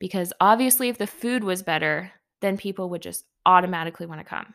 Because 0.00 0.32
obviously 0.40 0.88
if 0.88 0.98
the 0.98 1.06
food 1.06 1.44
was 1.44 1.62
better, 1.62 2.12
then 2.40 2.56
people 2.56 2.90
would 2.90 3.02
just 3.02 3.24
automatically 3.46 4.06
want 4.06 4.20
to 4.20 4.24
come. 4.24 4.54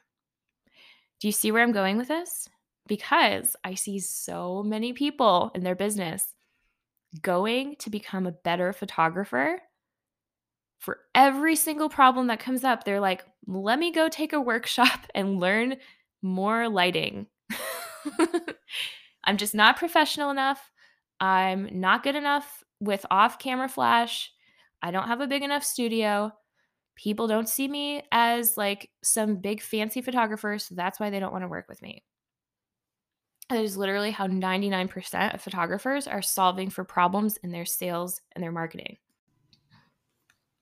Do 1.19 1.27
you 1.27 1.31
see 1.31 1.51
where 1.51 1.63
I'm 1.63 1.71
going 1.71 1.97
with 1.97 2.09
this? 2.09 2.47
Because 2.87 3.55
I 3.63 3.73
see 3.73 3.99
so 3.99 4.63
many 4.63 4.93
people 4.93 5.51
in 5.55 5.63
their 5.63 5.75
business 5.75 6.35
going 7.21 7.75
to 7.79 7.89
become 7.89 8.25
a 8.25 8.31
better 8.31 8.73
photographer. 8.73 9.59
For 10.79 10.99
every 11.15 11.55
single 11.55 11.89
problem 11.89 12.27
that 12.27 12.39
comes 12.39 12.63
up, 12.63 12.83
they're 12.83 12.99
like, 12.99 13.25
let 13.47 13.79
me 13.79 13.91
go 13.91 14.09
take 14.09 14.33
a 14.33 14.41
workshop 14.41 15.07
and 15.15 15.39
learn 15.39 15.77
more 16.21 16.69
lighting. 16.69 17.27
I'm 19.23 19.37
just 19.37 19.55
not 19.55 19.77
professional 19.77 20.29
enough. 20.29 20.71
I'm 21.19 21.67
not 21.71 22.03
good 22.03 22.15
enough 22.15 22.63
with 22.79 23.05
off 23.09 23.39
camera 23.39 23.67
flash. 23.67 24.31
I 24.81 24.91
don't 24.91 25.07
have 25.07 25.21
a 25.21 25.27
big 25.27 25.41
enough 25.41 25.63
studio 25.63 26.31
people 26.97 27.27
don't 27.27 27.47
see 27.47 27.67
me 27.67 28.01
as 28.11 28.57
like 28.57 28.89
some 29.03 29.37
big 29.37 29.61
fancy 29.61 30.01
photographer, 30.01 30.57
so 30.59 30.75
that's 30.75 30.99
why 30.99 31.09
they 31.09 31.19
don't 31.19 31.31
want 31.31 31.43
to 31.43 31.47
work 31.47 31.67
with 31.69 31.81
me. 31.81 32.03
That 33.49 33.63
is 33.63 33.77
literally 33.77 34.11
how 34.11 34.27
99% 34.27 35.33
of 35.33 35.41
photographers 35.41 36.05
are 36.05 36.21
solving 36.21 36.69
for 36.69 36.83
problems 36.83 37.37
in 37.37 37.51
their 37.51 37.65
sales 37.65 38.21
and 38.33 38.43
their 38.43 38.51
marketing. 38.51 38.97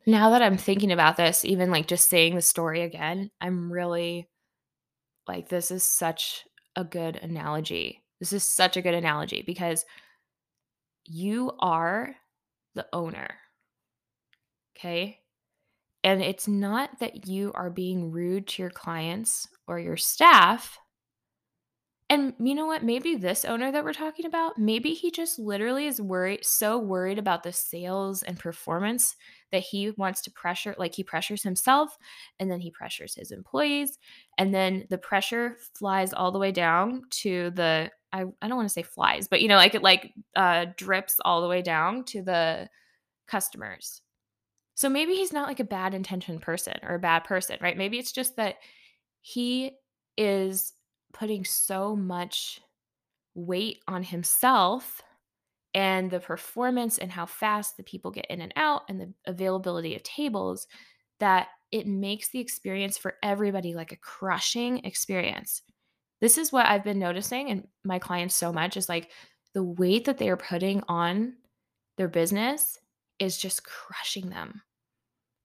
Now 0.06 0.30
that 0.30 0.44
I'm 0.44 0.58
thinking 0.58 0.92
about 0.92 1.18
this, 1.18 1.44
even 1.44 1.72
like 1.72 1.88
just 1.88 2.10
saying 2.10 2.36
the 2.36 2.42
story 2.42 2.84
again, 2.84 3.32
I'm 3.42 3.72
really 3.72 4.30
like, 5.28 5.50
this 5.50 5.72
is 5.72 5.84
such 5.84 6.46
a 6.76 6.84
good 6.84 7.16
analogy. 7.16 8.04
This 8.20 8.32
is 8.32 8.44
such 8.48 8.78
a 8.78 8.82
good 8.84 8.94
analogy 8.94 9.44
because 9.46 9.84
you 11.06 11.54
are 11.60 12.16
the 12.76 12.86
owner. 12.94 13.36
Okay. 14.78 15.20
And 16.04 16.22
it's 16.22 16.48
not 16.48 17.00
that 17.00 17.28
you 17.28 17.52
are 17.56 17.72
being 17.72 18.12
rude 18.12 18.46
to 18.50 18.62
your 18.62 18.70
clients 18.70 19.48
or 19.68 19.80
your 19.80 19.98
staff. 19.98 20.78
And 22.08 22.34
you 22.40 22.54
know 22.54 22.68
what? 22.68 22.84
Maybe 22.84 23.16
this 23.16 23.46
owner 23.46 23.72
that 23.72 23.84
we're 23.84 23.94
talking 23.94 24.28
about, 24.28 24.60
maybe 24.60 24.94
he 24.94 25.10
just 25.10 25.40
literally 25.40 25.88
is 25.88 26.00
worried, 26.00 26.46
so 26.46 26.78
worried 26.78 27.18
about 27.18 27.42
the 27.42 27.52
sales 27.52 28.22
and 28.22 28.38
performance 28.38 29.16
that 29.52 29.64
he 29.64 29.90
wants 29.92 30.22
to 30.22 30.32
pressure, 30.32 30.76
like 30.78 30.94
he 30.94 31.04
pressures 31.04 31.42
himself 31.42 31.98
and 32.40 32.52
then 32.52 32.60
he 32.60 32.70
pressures 32.70 33.16
his 33.16 33.32
employees. 33.32 33.98
And 34.38 34.54
then 34.54 34.86
the 34.92 35.00
pressure 35.00 35.58
flies 35.74 36.14
all 36.14 36.32
the 36.32 36.38
way 36.38 36.52
down 36.52 37.04
to 37.22 37.50
the, 37.52 37.90
I, 38.14 38.26
I 38.40 38.48
don't 38.48 38.58
want 38.58 38.70
to 38.70 38.74
say 38.74 38.84
flies, 38.84 39.28
but 39.28 39.42
you 39.42 39.48
know, 39.48 39.56
like 39.56 39.74
it 39.74 39.82
like 39.82 40.14
uh, 40.36 40.68
drips 40.78 41.16
all 41.26 41.42
the 41.42 41.48
way 41.48 41.64
down 41.64 42.04
to 42.06 42.22
the 42.22 42.70
customers 43.28 44.02
so 44.76 44.90
maybe 44.90 45.16
he's 45.16 45.34
not 45.34 45.48
like 45.48 45.62
a 45.62 45.66
bad 45.66 45.94
intentioned 45.94 46.42
person 46.42 46.74
or 46.84 46.96
a 46.96 47.00
bad 47.00 47.24
person, 47.24 47.58
right? 47.62 47.78
Maybe 47.78 47.98
it's 47.98 48.12
just 48.12 48.36
that 48.36 48.56
he 49.22 49.72
is 50.18 50.74
putting 51.16 51.46
so 51.46 51.96
much 51.96 52.62
weight 53.36 53.80
on 53.88 54.04
himself 54.04 55.02
and 55.74 56.12
the 56.12 56.20
performance 56.20 56.98
and 56.98 57.12
how 57.12 57.26
fast 57.26 57.78
the 57.78 57.84
people 57.84 58.12
get 58.12 58.26
in 58.30 58.42
and 58.42 58.54
out 58.58 58.84
and 58.90 59.00
the 59.00 59.14
availability 59.26 59.96
of 59.96 60.04
tables 60.04 60.68
that 61.20 61.48
it 61.72 61.88
makes 61.88 62.30
the 62.30 62.40
experience 62.40 62.98
for 62.98 63.16
everybody 63.24 63.74
like 63.74 63.94
a 63.94 63.98
crushing 63.98 64.80
experience. 64.86 65.62
This 66.20 66.38
is 66.38 66.52
what 66.52 66.66
I've 66.66 66.84
been 66.84 67.00
noticing 67.00 67.50
and 67.50 67.68
my 67.84 67.98
clients 67.98 68.36
so 68.36 68.52
much 68.52 68.76
is 68.76 68.90
like 68.90 69.12
the 69.54 69.64
weight 69.64 70.06
that 70.06 70.18
they 70.18 70.30
are 70.30 70.38
putting 70.38 70.84
on 70.90 71.34
their 71.98 72.10
business 72.10 72.78
is 73.20 73.38
just 73.38 73.64
crushing 73.64 74.30
them. 74.30 74.62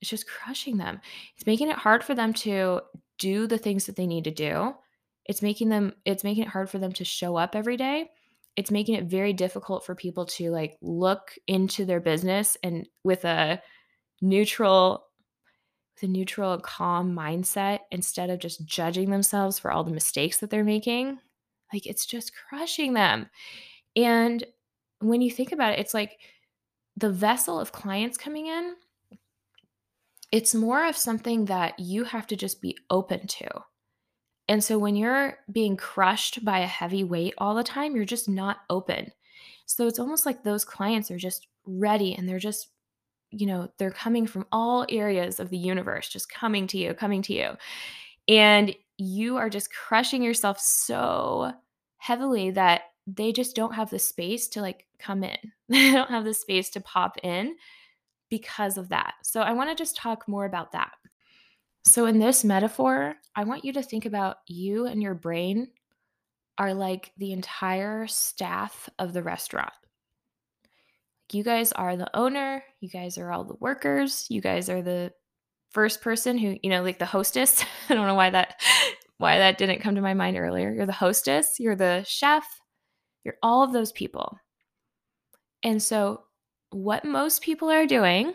It's 0.00 0.10
just 0.10 0.26
crushing 0.28 0.78
them. 0.78 1.00
It's 1.36 1.46
making 1.46 1.70
it 1.70 1.76
hard 1.76 2.02
for 2.02 2.14
them 2.14 2.32
to 2.34 2.80
do 3.18 3.46
the 3.46 3.58
things 3.58 3.86
that 3.86 3.94
they 3.94 4.06
need 4.06 4.24
to 4.24 4.32
do. 4.32 4.74
It's 5.30 5.42
making 5.42 5.68
them 5.68 5.92
it's 6.04 6.24
making 6.24 6.42
it 6.42 6.48
hard 6.48 6.68
for 6.68 6.78
them 6.78 6.90
to 6.94 7.04
show 7.04 7.36
up 7.36 7.54
every 7.54 7.76
day. 7.76 8.10
It's 8.56 8.72
making 8.72 8.96
it 8.96 9.04
very 9.04 9.32
difficult 9.32 9.86
for 9.86 9.94
people 9.94 10.26
to 10.26 10.50
like 10.50 10.76
look 10.82 11.38
into 11.46 11.84
their 11.84 12.00
business 12.00 12.56
and 12.64 12.88
with 13.04 13.24
a 13.24 13.62
neutral 14.20 15.06
with 15.94 16.08
a 16.08 16.12
neutral 16.12 16.58
calm 16.58 17.14
mindset 17.14 17.78
instead 17.92 18.28
of 18.28 18.40
just 18.40 18.64
judging 18.64 19.10
themselves 19.10 19.56
for 19.56 19.70
all 19.70 19.84
the 19.84 19.92
mistakes 19.92 20.38
that 20.38 20.50
they're 20.50 20.64
making. 20.64 21.20
Like 21.72 21.86
it's 21.86 22.06
just 22.06 22.32
crushing 22.34 22.94
them. 22.94 23.30
And 23.94 24.44
when 24.98 25.22
you 25.22 25.30
think 25.30 25.52
about 25.52 25.74
it, 25.74 25.78
it's 25.78 25.94
like 25.94 26.18
the 26.96 27.12
vessel 27.12 27.60
of 27.60 27.70
clients 27.70 28.18
coming 28.18 28.48
in, 28.48 28.74
it's 30.32 30.56
more 30.56 30.88
of 30.88 30.96
something 30.96 31.44
that 31.44 31.78
you 31.78 32.02
have 32.02 32.26
to 32.26 32.34
just 32.34 32.60
be 32.60 32.76
open 32.90 33.28
to. 33.28 33.48
And 34.50 34.64
so 34.64 34.80
when 34.80 34.96
you're 34.96 35.38
being 35.52 35.76
crushed 35.76 36.44
by 36.44 36.58
a 36.58 36.66
heavy 36.66 37.04
weight 37.04 37.34
all 37.38 37.54
the 37.54 37.62
time, 37.62 37.94
you're 37.94 38.04
just 38.04 38.28
not 38.28 38.58
open. 38.68 39.12
So 39.66 39.86
it's 39.86 40.00
almost 40.00 40.26
like 40.26 40.42
those 40.42 40.64
clients 40.64 41.08
are 41.12 41.16
just 41.16 41.46
ready 41.64 42.16
and 42.16 42.28
they're 42.28 42.40
just, 42.40 42.66
you 43.30 43.46
know, 43.46 43.70
they're 43.78 43.92
coming 43.92 44.26
from 44.26 44.46
all 44.50 44.84
areas 44.88 45.38
of 45.38 45.50
the 45.50 45.56
universe, 45.56 46.08
just 46.08 46.28
coming 46.28 46.66
to 46.66 46.78
you, 46.78 46.94
coming 46.94 47.22
to 47.22 47.32
you. 47.32 47.50
And 48.26 48.74
you 48.98 49.36
are 49.36 49.48
just 49.48 49.72
crushing 49.72 50.20
yourself 50.20 50.58
so 50.58 51.52
heavily 51.98 52.50
that 52.50 52.82
they 53.06 53.30
just 53.30 53.54
don't 53.54 53.74
have 53.74 53.90
the 53.90 54.00
space 54.00 54.48
to 54.48 54.62
like 54.62 54.84
come 54.98 55.22
in. 55.22 55.38
they 55.68 55.92
don't 55.92 56.10
have 56.10 56.24
the 56.24 56.34
space 56.34 56.70
to 56.70 56.80
pop 56.80 57.18
in 57.22 57.54
because 58.30 58.78
of 58.78 58.88
that. 58.88 59.14
So 59.22 59.42
I 59.42 59.52
want 59.52 59.70
to 59.70 59.80
just 59.80 59.94
talk 59.94 60.26
more 60.26 60.44
about 60.44 60.72
that. 60.72 60.90
So, 61.84 62.06
in 62.06 62.18
this 62.18 62.44
metaphor, 62.44 63.16
I 63.34 63.44
want 63.44 63.64
you 63.64 63.72
to 63.74 63.82
think 63.82 64.04
about 64.04 64.36
you 64.46 64.86
and 64.86 65.02
your 65.02 65.14
brain 65.14 65.68
are 66.58 66.74
like 66.74 67.12
the 67.16 67.32
entire 67.32 68.06
staff 68.06 68.88
of 68.98 69.12
the 69.12 69.22
restaurant. 69.22 69.72
You 71.32 71.42
guys 71.44 71.72
are 71.72 71.96
the 71.96 72.14
owner, 72.14 72.62
you 72.80 72.88
guys 72.88 73.16
are 73.16 73.32
all 73.32 73.44
the 73.44 73.54
workers, 73.60 74.26
you 74.28 74.40
guys 74.40 74.68
are 74.68 74.82
the 74.82 75.12
first 75.70 76.02
person 76.02 76.36
who, 76.36 76.56
you 76.62 76.70
know, 76.70 76.82
like 76.82 76.98
the 76.98 77.06
hostess. 77.06 77.64
I 77.88 77.94
don't 77.94 78.06
know 78.06 78.14
why 78.14 78.30
that 78.30 78.60
why 79.18 79.38
that 79.38 79.58
didn't 79.58 79.80
come 79.80 79.94
to 79.94 80.00
my 80.00 80.14
mind 80.14 80.36
earlier. 80.36 80.72
You're 80.72 80.86
the 80.86 80.92
hostess, 80.92 81.60
you're 81.60 81.76
the 81.76 82.04
chef, 82.06 82.44
you're 83.24 83.36
all 83.42 83.62
of 83.62 83.72
those 83.72 83.92
people. 83.92 84.38
And 85.62 85.82
so 85.82 86.24
what 86.70 87.04
most 87.04 87.42
people 87.42 87.70
are 87.70 87.86
doing 87.86 88.34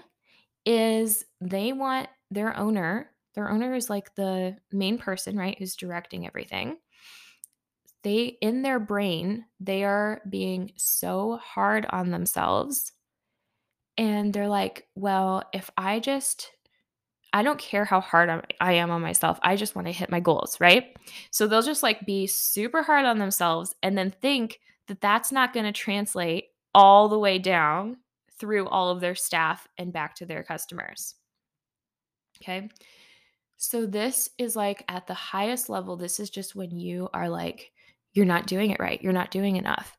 is 0.65 1.23
they 1.41 1.73
want 1.73 2.07
their 2.31 2.57
owner, 2.57 3.11
their 3.35 3.49
owner 3.49 3.75
is 3.75 3.89
like 3.89 4.15
the 4.15 4.57
main 4.71 4.97
person, 4.97 5.37
right, 5.37 5.57
who's 5.57 5.75
directing 5.75 6.25
everything. 6.25 6.77
They, 8.03 8.37
in 8.41 8.61
their 8.61 8.79
brain, 8.79 9.45
they 9.59 9.83
are 9.83 10.21
being 10.29 10.71
so 10.75 11.37
hard 11.43 11.85
on 11.89 12.11
themselves. 12.11 12.91
And 13.97 14.33
they're 14.33 14.47
like, 14.47 14.87
well, 14.95 15.43
if 15.53 15.69
I 15.77 15.99
just, 15.99 16.51
I 17.33 17.43
don't 17.43 17.59
care 17.59 17.85
how 17.85 18.01
hard 18.01 18.53
I 18.61 18.73
am 18.73 18.91
on 18.91 19.01
myself. 19.01 19.39
I 19.41 19.55
just 19.55 19.75
want 19.75 19.87
to 19.87 19.93
hit 19.93 20.09
my 20.09 20.19
goals, 20.19 20.57
right? 20.59 20.95
So 21.31 21.47
they'll 21.47 21.61
just 21.61 21.83
like 21.83 22.05
be 22.05 22.27
super 22.27 22.83
hard 22.83 23.05
on 23.05 23.19
themselves 23.19 23.75
and 23.83 23.97
then 23.97 24.11
think 24.11 24.59
that 24.87 25.01
that's 25.01 25.31
not 25.31 25.53
going 25.53 25.65
to 25.65 25.71
translate 25.71 26.45
all 26.73 27.09
the 27.09 27.19
way 27.19 27.39
down 27.39 27.97
through 28.37 28.67
all 28.67 28.89
of 28.89 28.99
their 28.99 29.15
staff 29.15 29.67
and 29.77 29.93
back 29.93 30.15
to 30.15 30.25
their 30.25 30.43
customers. 30.43 31.15
Okay. 32.41 32.69
So, 33.57 33.85
this 33.85 34.29
is 34.37 34.55
like 34.55 34.83
at 34.89 35.07
the 35.07 35.13
highest 35.13 35.69
level, 35.69 35.95
this 35.97 36.19
is 36.19 36.29
just 36.29 36.55
when 36.55 36.71
you 36.77 37.09
are 37.13 37.29
like, 37.29 37.71
you're 38.13 38.25
not 38.25 38.47
doing 38.47 38.71
it 38.71 38.79
right. 38.79 39.01
You're 39.01 39.13
not 39.13 39.31
doing 39.31 39.55
enough. 39.57 39.95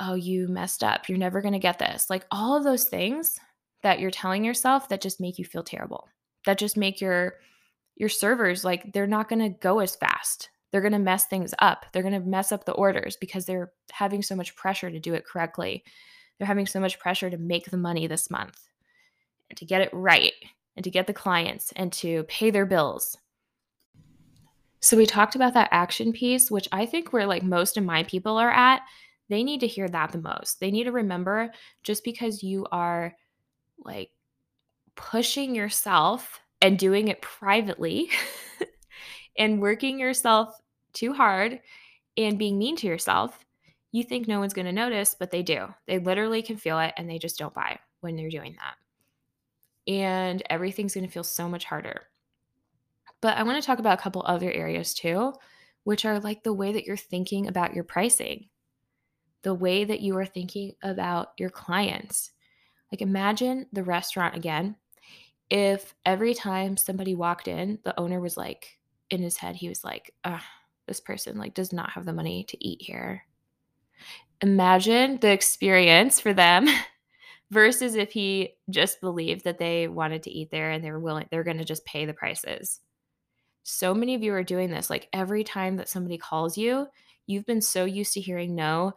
Oh, 0.00 0.14
you 0.14 0.48
messed 0.48 0.84
up. 0.84 1.08
You're 1.08 1.18
never 1.18 1.40
going 1.40 1.54
to 1.54 1.58
get 1.58 1.78
this. 1.78 2.08
Like 2.10 2.24
all 2.30 2.56
of 2.56 2.64
those 2.64 2.84
things 2.84 3.38
that 3.82 4.00
you're 4.00 4.10
telling 4.10 4.44
yourself 4.44 4.88
that 4.88 5.00
just 5.00 5.20
make 5.20 5.38
you 5.38 5.44
feel 5.44 5.62
terrible. 5.62 6.08
That 6.46 6.58
just 6.58 6.76
make 6.76 7.00
your 7.00 7.34
your 7.96 8.08
servers 8.08 8.64
like 8.64 8.92
they're 8.92 9.06
not 9.06 9.28
going 9.28 9.40
to 9.40 9.58
go 9.58 9.80
as 9.80 9.96
fast. 9.96 10.50
They're 10.70 10.80
going 10.80 10.92
to 10.92 10.98
mess 10.98 11.26
things 11.26 11.54
up. 11.60 11.86
They're 11.92 12.02
going 12.02 12.20
to 12.20 12.20
mess 12.20 12.52
up 12.52 12.64
the 12.64 12.72
orders 12.72 13.16
because 13.16 13.44
they're 13.46 13.72
having 13.90 14.22
so 14.22 14.36
much 14.36 14.54
pressure 14.54 14.90
to 14.90 15.00
do 15.00 15.14
it 15.14 15.26
correctly 15.26 15.82
They're 16.38 16.46
having 16.46 16.66
so 16.66 16.80
much 16.80 16.98
pressure 16.98 17.30
to 17.30 17.38
make 17.38 17.70
the 17.70 17.76
money 17.76 18.06
this 18.06 18.30
month 18.30 18.68
and 19.50 19.58
to 19.58 19.64
get 19.64 19.80
it 19.80 19.90
right 19.92 20.32
and 20.78 20.84
to 20.84 20.92
get 20.92 21.08
the 21.08 21.12
clients 21.12 21.72
and 21.74 21.92
to 21.92 22.22
pay 22.28 22.50
their 22.50 22.64
bills. 22.64 23.18
So 24.78 24.96
we 24.96 25.06
talked 25.06 25.34
about 25.34 25.54
that 25.54 25.70
action 25.72 26.12
piece, 26.12 26.52
which 26.52 26.68
I 26.70 26.86
think 26.86 27.12
where 27.12 27.26
like 27.26 27.42
most 27.42 27.76
of 27.76 27.82
my 27.82 28.04
people 28.04 28.38
are 28.38 28.52
at, 28.52 28.82
they 29.28 29.42
need 29.42 29.58
to 29.60 29.66
hear 29.66 29.88
that 29.88 30.12
the 30.12 30.20
most. 30.20 30.60
They 30.60 30.70
need 30.70 30.84
to 30.84 30.92
remember 30.92 31.50
just 31.82 32.04
because 32.04 32.44
you 32.44 32.64
are 32.70 33.16
like 33.84 34.10
pushing 34.94 35.56
yourself 35.56 36.38
and 36.62 36.78
doing 36.78 37.08
it 37.08 37.22
privately 37.22 38.08
and 39.36 39.60
working 39.60 39.98
yourself 39.98 40.60
too 40.92 41.12
hard 41.12 41.58
and 42.16 42.38
being 42.38 42.56
mean 42.56 42.76
to 42.76 42.86
yourself, 42.86 43.44
you 43.90 44.04
think 44.04 44.28
no 44.28 44.38
one's 44.38 44.54
going 44.54 44.66
to 44.66 44.72
notice, 44.72 45.16
but 45.18 45.32
they 45.32 45.42
do. 45.42 45.74
They 45.88 45.98
literally 45.98 46.40
can 46.40 46.56
feel 46.56 46.78
it 46.78 46.94
and 46.96 47.10
they 47.10 47.18
just 47.18 47.36
don't 47.36 47.52
buy 47.52 47.80
when 48.00 48.14
they're 48.14 48.30
doing 48.30 48.54
that. 48.60 48.76
And 49.88 50.42
everything's 50.50 50.94
going 50.94 51.06
to 51.06 51.12
feel 51.12 51.24
so 51.24 51.48
much 51.48 51.64
harder. 51.64 52.02
But 53.20 53.36
I 53.36 53.42
want 53.42 53.60
to 53.60 53.66
talk 53.66 53.78
about 53.78 53.98
a 53.98 54.02
couple 54.02 54.22
other 54.24 54.52
areas 54.52 54.94
too, 54.94 55.32
which 55.84 56.04
are 56.04 56.20
like 56.20 56.44
the 56.44 56.52
way 56.52 56.72
that 56.72 56.84
you're 56.84 56.96
thinking 56.96 57.48
about 57.48 57.74
your 57.74 57.84
pricing, 57.84 58.48
the 59.42 59.54
way 59.54 59.84
that 59.84 60.00
you 60.00 60.16
are 60.16 60.26
thinking 60.26 60.74
about 60.82 61.30
your 61.38 61.50
clients. 61.50 62.30
Like 62.92 63.02
imagine 63.02 63.66
the 63.72 63.82
restaurant 63.82 64.36
again. 64.36 64.76
If 65.50 65.94
every 66.04 66.34
time 66.34 66.76
somebody 66.76 67.14
walked 67.14 67.48
in, 67.48 67.78
the 67.84 67.98
owner 67.98 68.20
was 68.20 68.36
like, 68.36 68.78
in 69.10 69.22
his 69.22 69.38
head, 69.38 69.56
he 69.56 69.68
was 69.68 69.82
like, 69.82 70.14
uh, 70.24 70.38
this 70.86 71.00
person 71.00 71.38
like 71.38 71.54
does 71.54 71.72
not 71.72 71.90
have 71.90 72.04
the 72.04 72.12
money 72.12 72.44
to 72.44 72.66
eat 72.66 72.82
here. 72.82 73.24
Imagine 74.42 75.18
the 75.18 75.32
experience 75.32 76.20
for 76.20 76.32
them 76.32 76.68
versus 77.50 77.94
if 77.94 78.12
he 78.12 78.54
just 78.70 79.00
believed 79.00 79.44
that 79.44 79.58
they 79.58 79.88
wanted 79.88 80.22
to 80.24 80.30
eat 80.30 80.50
there 80.50 80.70
and 80.70 80.84
they 80.84 80.90
were 80.90 81.00
willing, 81.00 81.26
they're 81.30 81.44
going 81.44 81.58
to 81.58 81.64
just 81.64 81.84
pay 81.84 82.04
the 82.04 82.12
prices 82.14 82.80
so 83.68 83.92
many 83.92 84.14
of 84.14 84.22
you 84.22 84.32
are 84.32 84.42
doing 84.42 84.70
this. 84.70 84.88
Like 84.88 85.08
every 85.12 85.44
time 85.44 85.76
that 85.76 85.90
somebody 85.90 86.16
calls 86.16 86.56
you, 86.56 86.86
you've 87.26 87.44
been 87.44 87.60
so 87.60 87.84
used 87.84 88.14
to 88.14 88.20
hearing 88.20 88.54
no, 88.54 88.94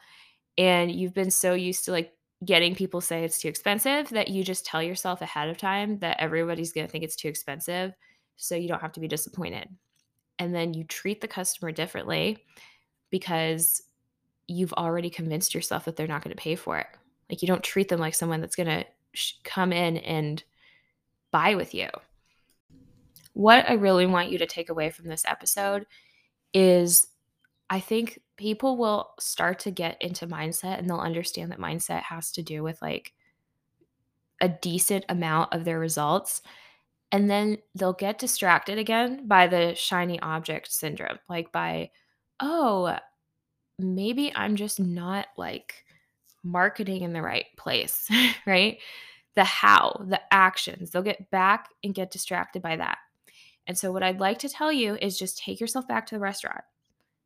and 0.58 0.90
you've 0.90 1.14
been 1.14 1.30
so 1.30 1.54
used 1.54 1.86
to 1.86 1.92
like 1.92 2.14
getting 2.46 2.74
people 2.74 3.02
say 3.02 3.26
it's 3.26 3.40
too 3.40 3.50
expensive 3.50 4.10
that 4.10 4.30
you 4.30 4.46
just 4.46 4.66
tell 4.66 4.82
yourself 4.82 5.22
ahead 5.22 5.50
of 5.50 5.58
time 5.58 6.00
that 6.00 6.18
everybody's 6.20 6.72
going 6.72 6.88
to 6.88 6.92
think 6.92 7.04
it's 7.04 7.18
too 7.18 7.28
expensive. 7.28 7.92
So 8.38 8.56
you 8.56 8.70
don't 8.70 8.82
have 8.82 8.94
to 8.94 9.02
be 9.02 9.10
disappointed. 9.10 9.68
And 10.40 10.56
then 10.56 10.74
you 10.74 10.86
treat 10.86 11.20
the 11.20 11.28
customer 11.28 11.74
differently 11.74 12.38
because 13.10 13.82
you've 14.48 14.74
already 14.74 15.10
convinced 15.10 15.54
yourself 15.54 15.84
that 15.84 15.98
they're 15.98 16.08
not 16.08 16.24
going 16.24 16.36
to 16.36 16.42
pay 16.42 16.56
for 16.56 16.80
it. 16.80 16.88
Like 17.32 17.42
you 17.42 17.48
don't 17.48 17.64
treat 17.64 17.90
them 17.90 18.00
like 18.00 18.14
someone 18.14 18.42
that's 18.42 18.56
going 18.56 18.68
to 18.68 18.86
sh- 19.14 19.34
come 19.44 19.74
in 19.74 19.98
and 19.98 20.44
buy 21.32 21.56
with 21.56 21.74
you 21.74 21.88
what 23.34 23.70
I 23.70 23.74
really 23.74 24.06
want 24.06 24.32
you 24.32 24.38
to 24.40 24.46
take 24.46 24.70
away 24.70 24.90
from 24.90 25.08
this 25.08 25.26
episode 25.26 25.86
is 26.54 27.08
I 27.70 27.80
think 27.80 28.20
people 28.36 28.78
will 28.78 29.12
start 29.20 29.60
to 29.60 29.72
get 29.72 30.02
into 30.02 30.28
mindset 30.28 30.80
and 30.80 30.90
they'll 30.90 30.98
understand 30.98 31.52
that 31.52 31.60
mindset 31.60 32.04
has 32.04 32.32
to 32.34 32.42
do 32.42 32.64
with 32.64 32.82
like 32.82 33.14
a 34.42 34.50
decent 34.50 35.06
amount 35.08 35.54
of 35.54 35.64
their 35.64 35.80
results. 35.80 36.42
And 37.14 37.30
then 37.30 37.58
they'll 37.76 37.94
get 37.94 38.20
distracted 38.20 38.78
again 38.78 39.28
by 39.28 39.48
the 39.48 39.76
shiny 39.76 40.20
object 40.20 40.72
syndrome, 40.72 41.20
like 41.30 41.52
by, 41.52 41.92
oh, 42.40 42.98
maybe 43.78 44.34
I'm 44.36 44.56
just 44.56 44.80
not 44.80 45.28
like 45.38 45.86
marketing 46.44 47.02
in 47.02 47.14
the 47.14 47.22
right 47.22 47.46
place, 47.58 48.10
right? 48.46 48.80
The 49.36 49.44
how, 49.44 50.06
the 50.08 50.22
actions, 50.32 50.92
they'll 50.92 51.02
get 51.02 51.32
back 51.32 51.70
and 51.84 51.94
get 51.94 52.12
distracted 52.12 52.62
by 52.62 52.76
that. 52.78 52.98
And 53.68 53.78
so, 53.78 53.92
what 53.92 54.04
I'd 54.04 54.20
like 54.20 54.40
to 54.40 54.50
tell 54.50 54.72
you 54.72 54.98
is 55.02 55.18
just 55.18 55.38
take 55.38 55.60
yourself 55.60 55.88
back 55.88 56.06
to 56.08 56.16
the 56.16 56.20
restaurant. 56.20 56.64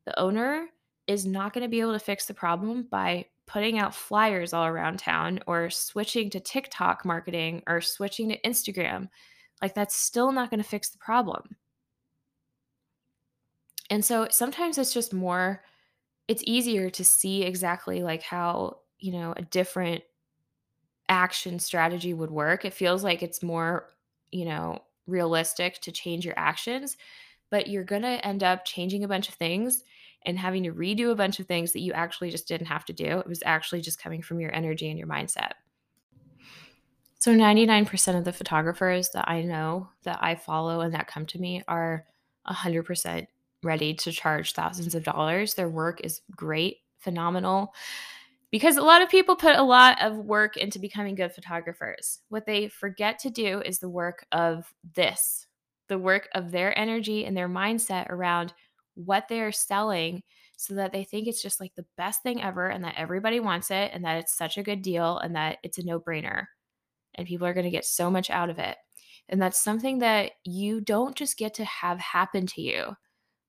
The 0.05 0.19
owner 0.19 0.67
is 1.07 1.25
not 1.25 1.53
going 1.53 1.63
to 1.63 1.69
be 1.69 1.81
able 1.81 1.93
to 1.93 1.99
fix 1.99 2.25
the 2.25 2.33
problem 2.33 2.87
by 2.89 3.25
putting 3.47 3.79
out 3.79 3.95
flyers 3.95 4.53
all 4.53 4.65
around 4.65 4.97
town 4.99 5.39
or 5.47 5.69
switching 5.69 6.29
to 6.31 6.39
TikTok 6.39 7.05
marketing 7.05 7.61
or 7.67 7.79
switching 7.79 8.29
to 8.29 8.41
Instagram. 8.41 9.09
Like, 9.61 9.73
that's 9.73 9.95
still 9.95 10.31
not 10.31 10.49
going 10.49 10.61
to 10.61 10.67
fix 10.67 10.89
the 10.89 10.97
problem. 10.97 11.55
And 13.89 14.03
so, 14.03 14.27
sometimes 14.29 14.77
it's 14.77 14.93
just 14.93 15.13
more, 15.13 15.63
it's 16.27 16.43
easier 16.45 16.89
to 16.89 17.05
see 17.05 17.43
exactly 17.43 18.03
like 18.03 18.23
how, 18.23 18.79
you 18.99 19.11
know, 19.11 19.33
a 19.35 19.41
different 19.41 20.03
action 21.09 21.59
strategy 21.59 22.13
would 22.13 22.31
work. 22.31 22.65
It 22.65 22.73
feels 22.73 23.03
like 23.03 23.21
it's 23.21 23.43
more, 23.43 23.89
you 24.31 24.45
know, 24.45 24.79
realistic 25.07 25.79
to 25.81 25.91
change 25.91 26.25
your 26.25 26.37
actions, 26.37 26.97
but 27.51 27.67
you're 27.67 27.83
going 27.83 28.01
to 28.01 28.25
end 28.25 28.43
up 28.43 28.65
changing 28.65 29.03
a 29.03 29.07
bunch 29.07 29.29
of 29.29 29.35
things 29.35 29.83
and 30.23 30.39
having 30.39 30.63
to 30.63 30.71
redo 30.71 31.11
a 31.11 31.15
bunch 31.15 31.39
of 31.39 31.45
things 31.45 31.71
that 31.73 31.81
you 31.81 31.93
actually 31.93 32.31
just 32.31 32.47
didn't 32.47 32.67
have 32.67 32.85
to 32.85 32.93
do. 32.93 33.19
It 33.19 33.27
was 33.27 33.43
actually 33.45 33.81
just 33.81 34.01
coming 34.01 34.21
from 34.21 34.39
your 34.39 34.53
energy 34.53 34.89
and 34.89 34.97
your 34.97 35.07
mindset. 35.07 35.51
So 37.19 37.33
99% 37.33 38.17
of 38.17 38.23
the 38.23 38.33
photographers 38.33 39.09
that 39.11 39.29
I 39.29 39.41
know 39.43 39.89
that 40.03 40.19
I 40.21 40.35
follow 40.35 40.81
and 40.81 40.93
that 40.93 41.07
come 41.07 41.25
to 41.27 41.39
me 41.39 41.63
are 41.67 42.05
100% 42.47 43.27
ready 43.63 43.93
to 43.95 44.11
charge 44.11 44.53
thousands 44.53 44.95
of 44.95 45.03
dollars. 45.03 45.53
Their 45.53 45.69
work 45.69 46.01
is 46.03 46.21
great, 46.35 46.77
phenomenal 46.99 47.73
because 48.51 48.77
a 48.77 48.81
lot 48.81 49.01
of 49.01 49.09
people 49.09 49.35
put 49.35 49.55
a 49.55 49.63
lot 49.63 50.01
of 50.01 50.17
work 50.17 50.57
into 50.57 50.79
becoming 50.79 51.15
good 51.15 51.33
photographers. 51.33 52.19
What 52.29 52.45
they 52.45 52.67
forget 52.67 53.19
to 53.19 53.29
do 53.29 53.61
is 53.61 53.79
the 53.79 53.89
work 53.89 54.25
of 54.31 54.73
this, 54.95 55.47
the 55.89 55.97
work 55.97 56.29
of 56.33 56.51
their 56.51 56.77
energy 56.77 57.25
and 57.25 57.35
their 57.35 57.49
mindset 57.49 58.09
around 58.09 58.53
what 58.95 59.27
they're 59.27 59.51
selling 59.51 60.23
so 60.57 60.75
that 60.75 60.91
they 60.91 61.03
think 61.03 61.27
it's 61.27 61.41
just 61.41 61.59
like 61.59 61.75
the 61.75 61.85
best 61.97 62.23
thing 62.23 62.41
ever 62.41 62.67
and 62.67 62.83
that 62.83 62.95
everybody 62.97 63.39
wants 63.39 63.71
it 63.71 63.91
and 63.93 64.05
that 64.05 64.17
it's 64.17 64.37
such 64.37 64.57
a 64.57 64.63
good 64.63 64.81
deal 64.81 65.17
and 65.19 65.35
that 65.35 65.57
it's 65.63 65.77
a 65.77 65.85
no 65.85 65.99
brainer 65.99 66.45
and 67.15 67.27
people 67.27 67.45
are 67.45 67.53
going 67.53 67.65
to 67.65 67.71
get 67.71 67.85
so 67.85 68.09
much 68.09 68.29
out 68.29 68.49
of 68.49 68.59
it. 68.59 68.77
And 69.27 69.41
that's 69.41 69.61
something 69.61 69.99
that 69.99 70.31
you 70.43 70.81
don't 70.81 71.15
just 71.15 71.37
get 71.37 71.55
to 71.55 71.65
have 71.65 71.99
happen 71.99 72.45
to 72.47 72.61
you. 72.61 72.95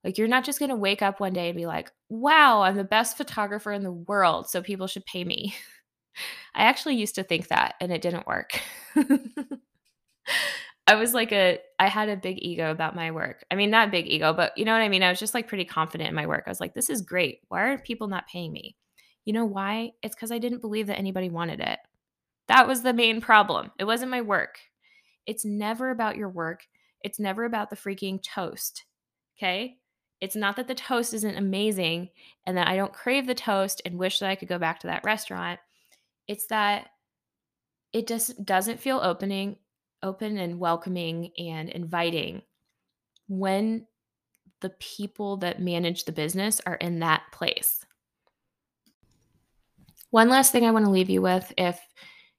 Like, 0.07 0.19
you're 0.19 0.29
not 0.29 0.45
just 0.45 0.61
going 0.61 0.69
to 0.69 0.77
wake 0.77 1.03
up 1.03 1.19
one 1.19 1.33
day 1.33 1.49
and 1.49 1.57
be 1.57 1.67
like, 1.67 1.91
wow, 2.09 2.63
I'm 2.63 2.77
the 2.77 2.85
best 2.85 3.17
photographer 3.17 3.73
in 3.73 3.83
the 3.83 3.91
world, 3.91 4.49
so 4.49 4.63
people 4.63 4.87
should 4.87 5.05
pay 5.05 5.25
me. 5.25 5.57
I 6.55 6.63
actually 6.63 6.95
used 6.95 7.17
to 7.17 7.25
think 7.25 7.49
that, 7.49 7.75
and 7.81 7.91
it 7.91 8.03
didn't 8.03 8.25
work. 8.25 8.53
I 10.87 10.95
was 10.95 11.13
like 11.13 11.33
a, 11.33 11.59
I 11.81 11.89
had 11.89 12.09
a 12.09 12.17
big 12.17 12.39
ego 12.41 12.71
about 12.71 12.95
my 12.95 13.11
work. 13.11 13.45
I 13.51 13.57
mean, 13.57 13.69
not 13.69 13.91
big 13.91 14.07
ego, 14.07 14.33
but 14.33 14.57
you 14.57 14.65
know 14.65 14.71
what 14.71 14.83
I 14.83 14.89
mean? 14.89 15.03
I 15.03 15.11
was 15.11 15.19
just 15.19 15.35
like 15.35 15.49
pretty 15.49 15.65
confident 15.65 16.09
in 16.09 16.15
my 16.15 16.27
work. 16.27 16.45
I 16.47 16.51
was 16.51 16.61
like, 16.61 16.73
this 16.73 16.89
is 16.89 17.03
great. 17.03 17.41
Why 17.49 17.65
are 17.65 17.79
people 17.79 18.07
not 18.07 18.29
paying 18.29 18.53
me? 18.53 18.77
You 19.25 19.33
know 19.33 19.45
why? 19.45 19.91
It's 20.05 20.15
because 20.15 20.31
I 20.31 20.39
didn't 20.39 20.61
believe 20.61 20.87
that 20.87 21.01
anybody 21.01 21.31
wanted 21.31 21.59
it. 21.59 21.81
That 22.47 22.69
was 22.69 22.83
the 22.83 22.93
main 22.93 23.21
problem. 23.21 23.73
It 23.77 23.87
wasn't 23.87 24.13
my 24.13 24.21
work. 24.21 24.61
It's 25.27 25.45
never 25.45 25.91
about 25.91 26.17
your 26.17 26.29
work. 26.29 26.65
It's 27.03 27.19
never 27.19 27.45
about 27.45 27.71
the 27.71 27.77
freaking 27.77 28.23
toast. 28.23 28.85
Okay. 29.37 29.79
It's 30.21 30.37
not 30.37 30.57
that 30.57 30.69
the 30.69 30.75
toast 30.75 31.13
isn't 31.13 31.37
amazing 31.37 32.11
and 32.47 32.57
that 32.57 32.69
I 32.69 32.77
don't 32.77 32.93
crave 32.93 33.27
the 33.27 33.35
toast 33.35 33.83
and 33.85 33.99
wish 33.99 34.19
that 34.19 34.31
I 34.31 34.35
could 34.35 34.49
go 34.49 34.59
back 34.59 34.81
to 34.81 34.87
that 34.87 35.05
restaurant. 35.05 35.61
It's 36.27 36.47
that 36.47 36.89
it 37.93 38.07
just 38.07 38.45
doesn't 38.45 38.81
feel 38.81 39.01
opening, 39.03 39.57
open 40.03 40.39
and 40.39 40.59
welcoming 40.59 41.33
and 41.39 41.69
inviting 41.69 42.43
when 43.29 43.87
the 44.61 44.71
people 44.71 45.37
that 45.39 45.61
manage 45.61 46.05
the 46.05 46.13
business 46.13 46.61
are 46.67 46.77
in 46.77 47.01
that 47.01 47.23
place. 47.33 47.85
One 50.11 50.29
last 50.29 50.51
thing 50.51 50.65
I 50.65 50.71
want 50.71 50.87
to 50.87 50.91
leave 50.91 51.11
you 51.11 51.21
with 51.21 51.53
if 51.59 51.79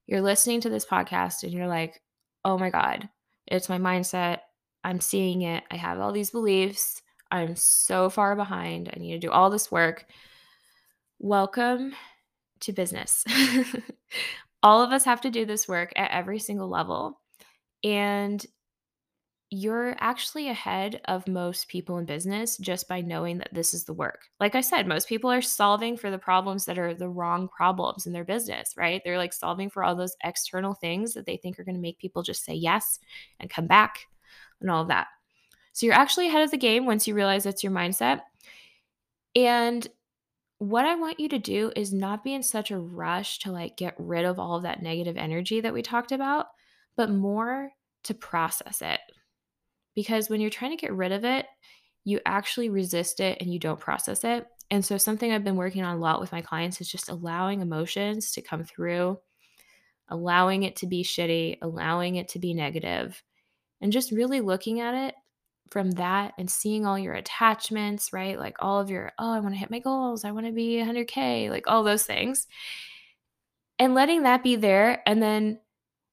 you're 0.07 0.21
listening 0.21 0.61
to 0.61 0.69
this 0.69 0.85
podcast 0.85 1.43
and 1.43 1.53
you're 1.53 1.67
like, 1.67 2.01
oh 2.43 2.57
my 2.57 2.69
God, 2.69 3.07
it's 3.45 3.69
my 3.69 3.77
mindset. 3.77 4.39
I'm 4.83 4.99
seeing 4.99 5.43
it. 5.43 5.63
I 5.69 5.75
have 5.75 5.99
all 5.99 6.11
these 6.11 6.31
beliefs. 6.31 7.01
I'm 7.31 7.55
so 7.55 8.09
far 8.09 8.35
behind. 8.35 8.89
I 8.95 8.99
need 8.99 9.13
to 9.13 9.19
do 9.19 9.31
all 9.31 9.49
this 9.49 9.71
work. 9.71 10.05
Welcome 11.19 11.93
to 12.61 12.73
business. 12.73 13.23
all 14.63 14.81
of 14.81 14.91
us 14.91 15.03
have 15.05 15.21
to 15.21 15.29
do 15.29 15.45
this 15.45 15.67
work 15.67 15.91
at 15.95 16.11
every 16.11 16.39
single 16.39 16.69
level. 16.69 17.21
And 17.83 18.45
you're 19.49 19.95
actually 19.99 20.49
ahead 20.49 20.99
of 21.05 21.27
most 21.27 21.69
people 21.69 21.97
in 21.97 22.05
business 22.05 22.57
just 22.57 22.89
by 22.89 22.99
knowing 22.99 23.37
that 23.37 23.53
this 23.53 23.73
is 23.73 23.85
the 23.85 23.93
work. 23.93 24.23
Like 24.41 24.55
I 24.55 24.61
said, 24.61 24.87
most 24.87 25.07
people 25.07 25.31
are 25.31 25.41
solving 25.41 25.95
for 25.95 26.11
the 26.11 26.17
problems 26.17 26.65
that 26.65 26.77
are 26.77 26.93
the 26.93 27.07
wrong 27.07 27.47
problems 27.47 28.07
in 28.07 28.13
their 28.13 28.25
business, 28.25 28.73
right? 28.75 29.01
They're 29.05 29.17
like 29.17 29.31
solving 29.31 29.69
for 29.69 29.85
all 29.85 29.95
those 29.95 30.17
external 30.23 30.73
things 30.73 31.13
that 31.13 31.25
they 31.25 31.37
think 31.37 31.57
are 31.57 31.63
going 31.63 31.75
to 31.75 31.81
make 31.81 31.97
people 31.97 32.23
just 32.23 32.43
say 32.43 32.55
yes 32.55 32.99
and 33.39 33.49
come 33.49 33.67
back 33.67 34.07
and 34.59 34.69
all 34.69 34.81
of 34.81 34.89
that. 34.89 35.07
So 35.77 35.85
you're 35.85 35.93
actually 35.93 36.27
ahead 36.27 36.41
of 36.41 36.49
the 36.49 36.57
game 36.57 36.87
once 36.87 37.07
you 37.07 37.13
realize 37.13 37.45
it's 37.45 37.63
your 37.63 37.71
mindset. 37.71 38.21
And 39.35 39.87
what 40.57 40.85
I 40.85 40.95
want 40.95 41.19
you 41.19 41.29
to 41.29 41.37
do 41.37 41.71
is 41.75 41.93
not 41.93 42.23
be 42.23 42.33
in 42.33 42.41
such 42.41 42.71
a 42.71 42.79
rush 42.79 43.37
to 43.39 43.51
like 43.51 43.77
get 43.77 43.93
rid 43.99 44.25
of 44.25 44.39
all 44.39 44.55
of 44.55 44.63
that 44.63 44.81
negative 44.81 45.17
energy 45.17 45.61
that 45.61 45.75
we 45.75 45.83
talked 45.83 46.11
about, 46.11 46.47
but 46.95 47.11
more 47.11 47.69
to 48.05 48.15
process 48.15 48.81
it. 48.81 48.99
Because 49.93 50.31
when 50.31 50.41
you're 50.41 50.49
trying 50.49 50.75
to 50.75 50.81
get 50.81 50.95
rid 50.95 51.11
of 51.11 51.23
it, 51.23 51.45
you 52.03 52.21
actually 52.25 52.69
resist 52.69 53.19
it 53.19 53.37
and 53.39 53.53
you 53.53 53.59
don't 53.59 53.79
process 53.79 54.23
it. 54.23 54.47
And 54.71 54.83
so, 54.83 54.97
something 54.97 55.31
I've 55.31 55.43
been 55.43 55.57
working 55.57 55.83
on 55.83 55.95
a 55.95 55.99
lot 55.99 56.19
with 56.19 56.31
my 56.31 56.41
clients 56.41 56.81
is 56.81 56.89
just 56.89 57.07
allowing 57.07 57.61
emotions 57.61 58.31
to 58.31 58.41
come 58.41 58.63
through, 58.63 59.19
allowing 60.09 60.63
it 60.63 60.77
to 60.77 60.87
be 60.87 61.03
shitty, 61.03 61.59
allowing 61.61 62.15
it 62.15 62.29
to 62.29 62.39
be 62.39 62.55
negative, 62.55 63.21
and 63.79 63.91
just 63.91 64.11
really 64.11 64.41
looking 64.41 64.79
at 64.79 64.95
it 64.95 65.13
from 65.69 65.91
that 65.91 66.33
and 66.37 66.49
seeing 66.49 66.85
all 66.85 66.97
your 66.97 67.13
attachments, 67.13 68.13
right? 68.13 68.39
Like 68.39 68.57
all 68.59 68.79
of 68.79 68.89
your, 68.89 69.11
oh, 69.19 69.31
I 69.31 69.39
want 69.39 69.53
to 69.53 69.59
hit 69.59 69.71
my 69.71 69.79
goals, 69.79 70.23
I 70.23 70.31
want 70.31 70.45
to 70.45 70.51
be 70.51 70.77
100K, 70.77 71.49
like 71.49 71.67
all 71.67 71.83
those 71.83 72.03
things. 72.03 72.47
And 73.79 73.93
letting 73.93 74.23
that 74.23 74.43
be 74.43 74.55
there. 74.55 75.03
And 75.07 75.21
then 75.21 75.59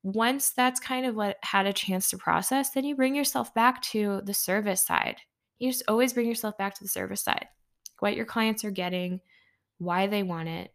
once 0.03 0.51
that's 0.51 0.81
kind 0.81 1.07
of 1.07 1.15
what 1.15 1.39
had 1.43 1.67
a 1.67 1.73
chance 1.73 2.11
to 2.11 2.19
process, 2.19 2.71
then 2.71 2.85
you 2.85 2.95
bring 2.95 3.15
yourself 3.15 3.55
back 3.55 3.81
to 3.83 4.21
the 4.25 4.35
service 4.35 4.83
side. 4.83 5.17
You 5.59 5.71
just 5.71 5.85
always 5.89 6.13
bring 6.13 6.29
yourself 6.29 6.59
back 6.59 6.75
to 6.75 6.85
the 6.85 6.89
service 6.89 7.23
side. 7.23 7.47
What 8.01 8.17
your 8.17 8.27
clients 8.27 8.65
are 8.65 8.71
getting, 8.71 9.21
why 9.79 10.07
they 10.07 10.23
want 10.23 10.49
it, 10.49 10.73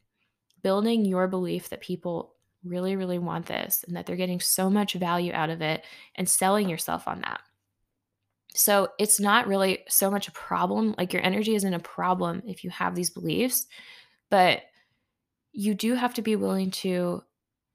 building 0.63 1.05
your 1.05 1.27
belief 1.27 1.69
that 1.69 1.81
people 1.81 2.33
really, 2.63 2.95
really 2.95 3.19
want 3.19 3.45
this 3.45 3.85
and 3.87 3.95
that 3.95 4.05
they're 4.05 4.15
getting 4.15 4.39
so 4.39 4.69
much 4.69 4.93
value 4.93 5.31
out 5.31 5.49
of 5.49 5.61
it 5.61 5.83
and 6.15 6.27
selling 6.27 6.67
yourself 6.67 7.07
on 7.07 7.21
that. 7.21 7.41
So 8.55 8.89
it's 8.97 9.19
not 9.19 9.47
really 9.47 9.79
so 9.87 10.09
much 10.09 10.27
a 10.27 10.31
problem. 10.31 10.95
Like 10.97 11.13
your 11.13 11.23
energy 11.23 11.55
isn't 11.55 11.73
a 11.73 11.79
problem 11.79 12.41
if 12.45 12.63
you 12.63 12.69
have 12.71 12.95
these 12.95 13.09
beliefs, 13.09 13.67
but 14.29 14.61
you 15.51 15.73
do 15.73 15.95
have 15.95 16.13
to 16.15 16.21
be 16.21 16.35
willing 16.35 16.71
to 16.71 17.23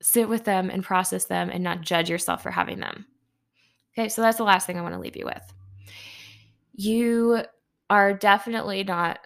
sit 0.02 0.28
with 0.28 0.44
them 0.44 0.70
and 0.70 0.84
process 0.84 1.26
them 1.26 1.50
and 1.50 1.62
not 1.62 1.80
judge 1.80 2.10
yourself 2.10 2.42
for 2.42 2.50
having 2.50 2.80
them. 2.80 3.06
Okay, 3.96 4.08
so 4.08 4.22
that's 4.22 4.38
the 4.38 4.44
last 4.44 4.66
thing 4.66 4.78
I 4.78 4.82
want 4.82 4.94
to 4.94 5.00
leave 5.00 5.16
you 5.16 5.24
with. 5.24 5.54
You 6.74 7.42
are 7.88 8.12
definitely 8.12 8.82
not 8.82 9.20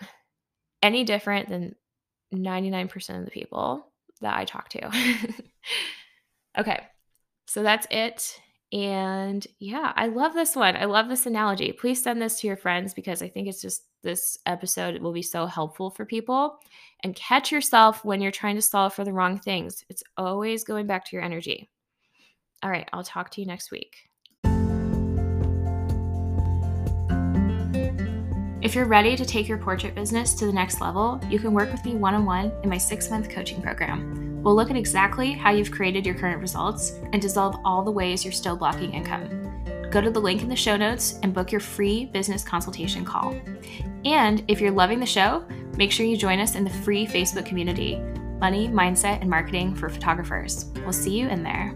any 0.83 1.05
different 1.05 1.49
than 1.49 1.75
99% 2.35 3.19
of 3.19 3.25
the 3.25 3.31
people 3.31 3.87
that 4.21 4.37
I 4.37 4.45
talk 4.45 4.69
to. 4.71 4.91
okay, 6.59 6.87
so 7.47 7.63
that's 7.63 7.87
it. 7.91 8.41
And 8.73 9.47
yeah, 9.59 9.93
I 9.97 10.09
love 10.09 10.35
this 10.35 10.55
one. 10.55 10.77
I 10.77 10.85
love 10.85 11.09
this 11.09 11.27
analogy. 11.27 11.73
Please 11.73 12.03
send 12.03 12.21
this 12.21 12.39
to 12.41 12.47
your 12.47 12.57
friends 12.57 12.93
because 12.93 13.23
I 13.23 13.29
think 13.29 13.49
it's 13.49 13.63
just 13.63 13.85
this 14.03 14.37
episode 14.45 15.01
will 15.01 15.13
be 15.13 15.23
so 15.23 15.47
helpful 15.47 15.91
for 15.91 16.05
people. 16.05 16.59
And 17.03 17.17
catch 17.17 17.51
yourself 17.51 18.05
when 18.05 18.21
you're 18.21 18.31
trying 18.31 18.57
to 18.57 18.63
solve 18.63 18.93
for 18.93 19.05
the 19.05 19.13
wrong 19.13 19.39
things. 19.39 19.85
It's 19.89 20.03
always 20.17 20.65
going 20.65 20.87
back 20.87 21.05
to 21.07 21.17
your 21.17 21.25
energy. 21.25 21.71
All 22.63 22.71
right, 22.71 22.89
I'll 22.93 23.05
talk 23.05 23.31
to 23.33 23.41
you 23.41 23.47
next 23.47 23.71
week. 23.71 23.97
If 28.61 28.75
you're 28.75 28.87
ready 28.87 29.17
to 29.17 29.25
take 29.25 29.49
your 29.49 29.59
portrait 29.59 29.95
business 29.95 30.35
to 30.35 30.45
the 30.45 30.53
next 30.53 30.81
level, 30.81 31.21
you 31.31 31.39
can 31.39 31.55
work 31.55 31.71
with 31.73 31.85
me 31.85 31.95
one 31.95 32.15
on 32.15 32.27
one 32.27 32.53
in 32.65 32.69
my 32.69 32.79
six 32.79 33.09
month 33.09 33.31
coaching 33.31 33.63
program. 33.63 34.28
We'll 34.43 34.55
look 34.55 34.71
at 34.71 34.77
exactly 34.77 35.33
how 35.33 35.51
you've 35.51 35.71
created 35.71 36.07
your 36.07 36.15
current 36.15 36.41
results 36.41 36.93
and 37.13 37.21
dissolve 37.21 37.57
all 37.65 37.83
the 37.83 37.91
ways 37.91 38.25
you're 38.25 38.33
still 38.33 38.57
blocking 38.57 38.93
income. 38.93 39.29
Go 39.91 40.01
to 40.01 40.11
the 40.11 40.21
link 40.21 40.43
in 40.43 40.49
the 40.49 40.57
show 40.57 40.77
notes 40.77 41.19
and 41.23 41.33
book 41.35 41.51
your 41.51 41.61
free 41.61 42.07
business 42.07 42.45
consultation 42.45 43.05
call. 43.05 43.35
And 44.05 44.45
if 44.49 44.61
you're 44.61 44.71
loving 44.71 45.01
the 45.01 45.07
show, 45.07 45.45
make 45.77 45.91
sure 45.91 46.07
you 46.07 46.17
join 46.17 46.41
us 46.41 46.55
in 46.55 46.65
the 46.65 46.71
free 46.71 47.07
Facebook 47.07 47.47
community 47.47 48.01
Money, 48.39 48.69
Mindset, 48.69 49.21
and 49.21 49.29
Marketing 49.29 49.75
for 49.75 49.89
Photographers. 49.89 50.67
We'll 50.77 50.93
see 50.93 51.19
you 51.19 51.29
in 51.29 51.43
there. 51.43 51.75